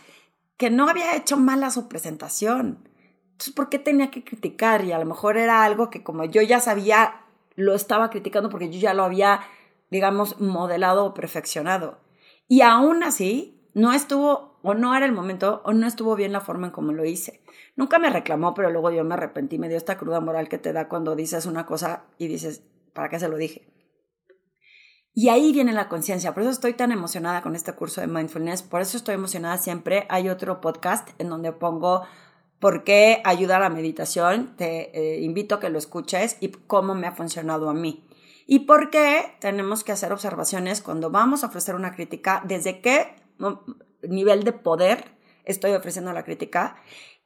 que 0.57 0.71
no 0.71 0.88
había 0.88 1.16
hecho 1.16 1.37
mal 1.37 1.62
a 1.64 1.71
su 1.71 1.88
presentación. 1.88 2.88
Entonces, 3.33 3.55
¿por 3.55 3.68
qué 3.68 3.79
tenía 3.79 4.11
que 4.11 4.25
criticar? 4.25 4.85
Y 4.85 4.92
a 4.92 4.99
lo 4.99 5.07
mejor 5.07 5.37
era 5.37 5.64
algo 5.64 5.90
que 5.90 6.03
como 6.03 6.25
yo 6.25 6.42
ya 6.42 6.61
sabía, 6.61 7.23
lo 7.57 7.75
estaba 7.75 8.11
criticando 8.11 8.49
porque 8.49 8.71
yo 8.71 8.79
ya 8.79 8.95
lo 8.95 9.05
había, 9.05 9.40
digamos, 9.90 10.40
modelado 10.40 11.05
o 11.05 11.14
perfeccionado. 11.14 11.99
Y 12.49 12.61
aún 12.61 13.03
así, 13.03 13.61
no 13.75 13.92
estuvo, 13.92 14.59
o 14.62 14.75
no 14.75 14.95
era 14.95 15.07
el 15.07 15.12
momento, 15.12 15.62
o 15.64 15.73
no 15.73 15.87
estuvo 15.87 16.14
bien 16.16 16.33
la 16.33 16.40
forma 16.40 16.68
en 16.68 16.73
cómo 16.73 16.92
lo 16.92 17.05
hice. 17.05 17.42
Nunca 17.75 17.99
me 17.99 18.11
reclamó, 18.11 18.55
pero 18.55 18.71
luego 18.71 18.90
yo 18.90 19.05
me 19.05 19.14
arrepentí, 19.14 19.59
me 19.59 19.68
dio 19.68 19.79
esta 19.79 19.97
cruda 19.97 20.21
moral 20.21 20.49
que 20.49 20.59
te 20.59 20.73
da 20.73 20.88
cuando 20.88 21.16
dices 21.16 21.47
una 21.47 21.66
cosa 21.66 22.05
y 22.18 22.29
dices, 22.29 22.62
¿para 22.92 23.09
qué 23.09 23.18
se 23.18 23.29
lo 23.29 23.37
dije? 23.37 23.71
Y 25.14 25.29
ahí 25.29 25.53
viene 25.53 25.72
la 25.72 25.88
conciencia, 25.88 26.33
por 26.33 26.42
eso 26.42 26.53
estoy 26.53 26.72
tan 26.72 26.90
emocionada 26.90 27.42
con 27.42 27.55
este 27.55 27.75
curso 27.75 28.01
de 28.01 28.07
mindfulness, 28.07 28.62
por 28.62 28.81
eso 28.81 28.96
estoy 28.96 29.14
emocionada 29.14 29.59
siempre. 29.59 30.07
Hay 30.09 30.29
otro 30.29 30.61
podcast 30.61 31.09
en 31.18 31.29
donde 31.29 31.53
pongo 31.53 32.03
por 32.59 32.85
qué 32.85 33.20
ayuda 33.25 33.57
a 33.57 33.61
la 33.61 33.68
meditación, 33.68 34.57
te 34.57 34.90
eh, 34.98 35.20
invito 35.20 35.57
a 35.57 35.61
que 35.61 35.68
lo 35.68 35.79
escuches 35.79 36.38
y 36.40 36.48
cómo 36.48 36.94
me 36.94 37.07
ha 37.07 37.12
funcionado 37.12 37.68
a 37.68 37.75
mí. 37.75 38.07
Y 38.46 38.61
por 38.61 38.90
qué 38.90 39.37
tenemos 39.40 39.85
que 39.85 39.92
hacer 39.92 40.12
observaciones 40.12 40.81
cuando 40.81 41.11
vamos 41.11 41.44
a 41.44 41.48
ofrecer 41.48 41.75
una 41.75 41.94
crítica, 41.94 42.42
desde 42.46 42.81
qué 42.81 43.16
nivel 44.03 44.44
de 44.44 44.53
poder 44.53 45.16
estoy 45.44 45.72
ofreciendo 45.72 46.12
la 46.12 46.22
crítica 46.22 46.77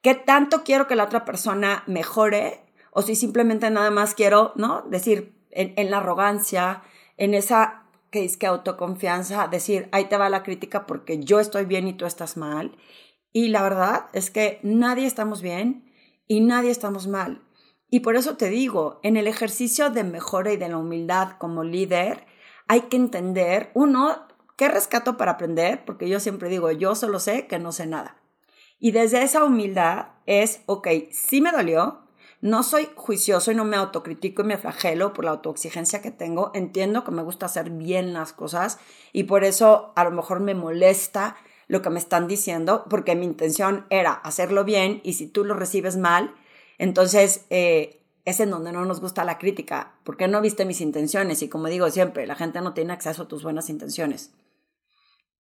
qué 0.07 0.15
tanto 0.15 0.63
quiero 0.63 0.87
que 0.87 0.95
la 0.95 1.03
otra 1.03 1.25
persona 1.25 1.83
mejore 1.89 2.61
o 2.93 3.03
si 3.03 3.17
simplemente 3.17 3.69
nada 3.71 3.91
más 3.91 4.15
quiero, 4.15 4.53
¿no? 4.55 4.83
Decir, 4.83 5.35
en, 5.51 5.91
la 5.91 5.99
arrogancia, 5.99 6.83
en 7.17 7.35
esa 7.35 7.83
que 8.11 8.25
es 8.25 8.37
que 8.37 8.47
autoconfianza, 8.47 9.49
decir, 9.49 9.89
ahí 9.93 10.05
te 10.07 10.17
va 10.17 10.31
la 10.31 10.43
crítica 10.43 10.87
porque 10.87 11.19
yo 11.19 11.41
estoy 11.41 11.65
bien 11.65 11.89
y 11.89 11.93
tú 11.93 12.07
estás 12.07 12.37
mal. 12.37 12.77
Y 13.33 13.49
la 13.49 13.63
verdad 13.63 14.07
es 14.13 14.31
que 14.31 14.61
nadie 14.63 15.07
estamos 15.07 15.43
bien 15.43 15.93
y 16.27 16.41
nadie 16.41 16.71
estamos 16.71 17.07
mal. 17.07 17.43
Y 17.91 18.01
por 18.01 18.17
eso 18.17 18.37
te 18.37 18.49
digo, 18.49 19.01
en 19.03 19.17
el 19.17 19.27
ejercicio 19.27 19.91
de 19.91 20.05
mejora 20.05 20.53
y 20.53 20.57
de 20.57 20.69
la 20.69 20.79
humildad 20.79 21.33
como 21.39 21.63
líder, 21.63 22.27
hay 22.69 22.83
que 22.83 22.97
entender, 22.97 23.71
uno, 23.75 24.27
qué 24.57 24.69
rescato 24.69 25.17
para 25.17 25.33
aprender, 25.33 25.85
porque 25.85 26.09
yo 26.09 26.19
siempre 26.19 26.49
digo, 26.49 26.71
yo 26.73 26.95
solo 26.95 27.21
sé 27.21 27.47
que 27.47 27.59
no 27.59 27.73
sé 27.73 27.87
nada. 27.87 28.17
Y 28.79 28.91
desde 28.91 29.23
esa 29.23 29.45
humildad 29.45 30.09
es, 30.27 30.63
ok, 30.67 30.89
sí 31.11 31.41
me 31.41 31.53
dolió, 31.53 32.06
no 32.47 32.63
soy 32.63 32.89
juicioso 32.95 33.51
y 33.51 33.57
no 33.57 33.65
me 33.65 33.77
autocritico 33.77 34.43
y 34.43 34.47
me 34.47 34.57
flagelo 34.57 35.13
por 35.13 35.25
la 35.25 35.33
autoexigencia 35.33 36.01
que 36.01 36.13
tengo. 36.13 36.53
Entiendo 36.55 37.03
que 37.03 37.11
me 37.11 37.25
gusta 37.25 37.47
hacer 37.47 37.71
bien 37.71 38.13
las 38.13 38.33
cosas 38.33 38.79
y 39.13 39.25
por 39.25 39.43
eso 39.43 39.93
a 39.97 40.05
lo 40.05 40.13
mejor 40.13 40.39
me 40.39 40.55
molesta 40.55 41.37
lo 41.67 41.83
que 41.83 41.91
me 41.91 41.99
están 41.99 42.29
diciendo, 42.29 42.85
porque 42.89 43.17
mi 43.17 43.27
intención 43.27 43.85
era 43.91 44.13
hacerlo 44.13 44.63
bien 44.63 45.01
y 45.03 45.15
si 45.15 45.27
tú 45.27 45.45
lo 45.45 45.55
recibes 45.55 45.97
mal, 45.97 46.37
entonces 46.79 47.45
eh, 47.51 48.01
es 48.25 48.39
en 48.39 48.51
donde 48.51 48.71
no 48.71 48.85
nos 48.85 49.01
gusta 49.01 49.25
la 49.25 49.39
crítica, 49.39 49.95
porque 50.05 50.29
no 50.29 50.41
viste 50.41 50.65
mis 50.65 50.81
intenciones 50.81 51.43
y 51.43 51.49
como 51.49 51.67
digo 51.67 51.91
siempre, 51.91 52.29
la 52.29 52.37
gente 52.37 52.61
no 52.61 52.75
tiene 52.75 52.93
acceso 52.93 53.25
a 53.25 53.29
tus 53.29 53.43
buenas 53.43 53.69
intenciones. 53.71 54.31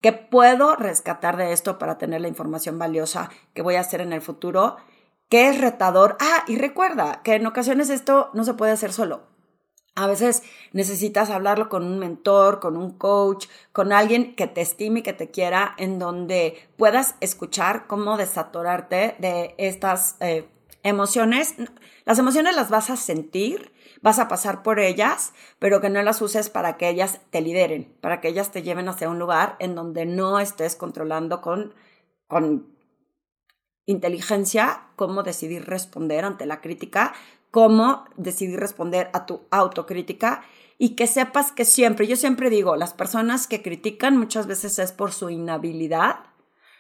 ¿Qué 0.01 0.13
puedo 0.13 0.75
rescatar 0.77 1.37
de 1.37 1.53
esto 1.53 1.79
para 1.79 1.99
tener 1.99 2.23
la 2.23 2.29
información 2.29 2.79
valiosa 2.79 3.29
que 3.53 3.61
voy 3.61 3.75
a 3.75 3.81
hacer 3.81 4.01
en 4.01 4.15
el 4.15 4.23
futuro? 4.23 4.79
¿Qué 5.29 5.49
es 5.49 5.61
retador? 5.61 6.17
Ah, 6.21 6.45
y 6.47 6.59
recuerda 6.59 7.23
que 7.23 7.35
en 7.35 7.47
ocasiones 7.47 7.91
esto 7.91 8.31
no 8.35 8.45
se 8.45 8.55
puede 8.55 8.73
hacer 8.73 8.93
solo. 8.93 9.35
A 9.97 10.09
veces 10.09 10.43
necesitas 10.73 11.31
hablarlo 11.31 11.69
con 11.69 11.85
un 11.85 12.01
mentor, 12.01 12.59
con 12.59 12.77
un 12.77 12.99
coach, 12.99 13.47
con 13.73 13.93
alguien 13.93 14.35
que 14.35 14.49
te 14.49 14.61
estime 14.61 15.01
y 15.01 15.03
que 15.03 15.13
te 15.13 15.31
quiera, 15.31 15.75
en 15.79 16.01
donde 16.01 16.69
puedas 16.77 17.15
escuchar 17.21 17.87
cómo 17.87 18.17
desatorarte 18.17 19.15
de 19.21 19.55
estas 19.57 20.17
eh, 20.19 20.49
emociones. 20.83 21.55
Las 22.05 22.19
emociones 22.19 22.57
las 22.57 22.71
vas 22.71 22.91
a 22.91 22.97
sentir, 22.97 23.73
vas 24.03 24.19
a 24.19 24.27
pasar 24.27 24.65
por 24.65 24.81
ellas, 24.81 25.33
pero 25.61 25.81
que 25.81 25.91
no 25.91 26.03
las 26.03 26.21
uses 26.23 26.51
para 26.51 26.77
que 26.77 26.89
ellas 26.89 27.21
te 27.31 27.41
lideren, 27.41 27.97
para 28.01 28.21
que 28.21 28.29
ellas 28.29 28.51
te 28.51 28.63
lleven 28.63 28.89
hacia 28.89 29.09
un 29.09 29.21
lugar 29.21 29.55
en 29.61 29.77
donde 29.77 30.07
no 30.07 30.41
estés 30.41 30.75
controlando 30.75 31.41
con, 31.41 31.73
con 32.27 32.74
inteligencia 33.87 34.83
cómo 34.97 35.23
decidir 35.23 35.67
responder 35.67 36.25
ante 36.25 36.47
la 36.47 36.61
crítica, 36.61 37.15
cómo 37.51 38.05
decidir 38.17 38.59
responder 38.59 39.11
a 39.13 39.27
tu 39.27 39.43
autocrítica 39.51 40.43
y 40.79 40.91
que 40.91 41.07
sepas 41.07 41.53
que 41.53 41.65
siempre, 41.65 42.07
yo 42.07 42.17
siempre 42.17 42.51
digo, 42.51 42.77
las 42.77 42.95
personas 42.95 43.47
que 43.47 43.63
critican 43.63 44.17
muchas 44.17 44.47
veces 44.47 44.79
es 44.79 44.93
por 44.93 45.13
su 45.13 45.31
inhabilidad 45.31 46.17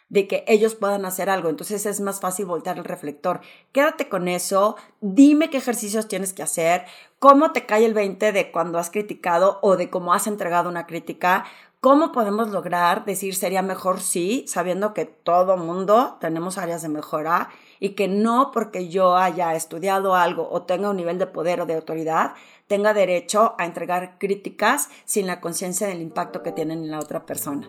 de 0.08 0.28
que 0.28 0.44
ellos 0.46 0.74
puedan 0.74 1.04
hacer 1.04 1.30
algo. 1.30 1.48
Entonces 1.48 1.86
es 1.86 2.00
más 2.00 2.20
fácil 2.20 2.46
voltear 2.46 2.78
el 2.78 2.84
reflector. 2.84 3.40
Quédate 3.72 4.08
con 4.08 4.28
eso, 4.28 4.76
dime 5.00 5.50
qué 5.50 5.58
ejercicios 5.58 6.08
tienes 6.08 6.32
que 6.32 6.42
hacer, 6.42 6.84
cómo 7.18 7.52
te 7.52 7.66
cae 7.66 7.84
el 7.84 7.94
20 7.94 8.32
de 8.32 8.50
cuando 8.50 8.78
has 8.78 8.90
criticado 8.90 9.58
o 9.62 9.76
de 9.76 9.90
cómo 9.90 10.12
has 10.12 10.26
entregado 10.26 10.68
una 10.68 10.86
crítica. 10.86 11.44
¿Cómo 11.80 12.12
podemos 12.12 12.48
lograr 12.48 13.04
decir 13.04 13.34
sería 13.34 13.60
mejor 13.60 14.00
sí, 14.00 14.46
sabiendo 14.48 14.94
que 14.94 15.04
todo 15.04 15.58
mundo 15.58 16.16
tenemos 16.18 16.56
áreas 16.56 16.80
de 16.80 16.88
mejora 16.88 17.50
y 17.78 17.90
que 17.90 18.08
no 18.08 18.52
porque 18.52 18.88
yo 18.88 19.16
haya 19.16 19.54
estudiado 19.54 20.14
algo 20.14 20.48
o 20.50 20.62
tenga 20.62 20.88
un 20.88 20.96
nivel 20.96 21.18
de 21.18 21.26
poder 21.26 21.60
o 21.60 21.66
de 21.66 21.74
autoridad, 21.74 22.32
tenga 22.68 22.94
derecho 22.94 23.54
a 23.58 23.66
entregar 23.66 24.18
críticas 24.18 24.88
sin 25.04 25.26
la 25.26 25.42
conciencia 25.42 25.86
del 25.86 26.00
impacto 26.00 26.42
que 26.42 26.52
tienen 26.52 26.84
en 26.84 26.90
la 26.90 27.00
otra 27.00 27.26
persona? 27.26 27.68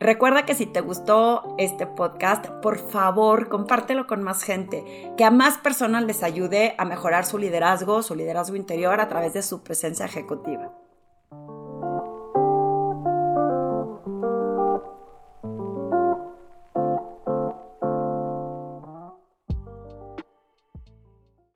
Recuerda 0.00 0.46
que 0.46 0.54
si 0.54 0.64
te 0.66 0.80
gustó 0.80 1.56
este 1.58 1.84
podcast, 1.84 2.46
por 2.62 2.78
favor, 2.78 3.48
compártelo 3.48 4.06
con 4.06 4.22
más 4.22 4.44
gente, 4.44 5.12
que 5.16 5.24
a 5.24 5.32
más 5.32 5.58
personas 5.58 6.04
les 6.04 6.22
ayude 6.22 6.76
a 6.78 6.84
mejorar 6.84 7.24
su 7.24 7.36
liderazgo, 7.36 8.04
su 8.04 8.14
liderazgo 8.14 8.54
interior 8.54 9.00
a 9.00 9.08
través 9.08 9.32
de 9.34 9.42
su 9.42 9.64
presencia 9.64 10.06
ejecutiva. 10.06 10.72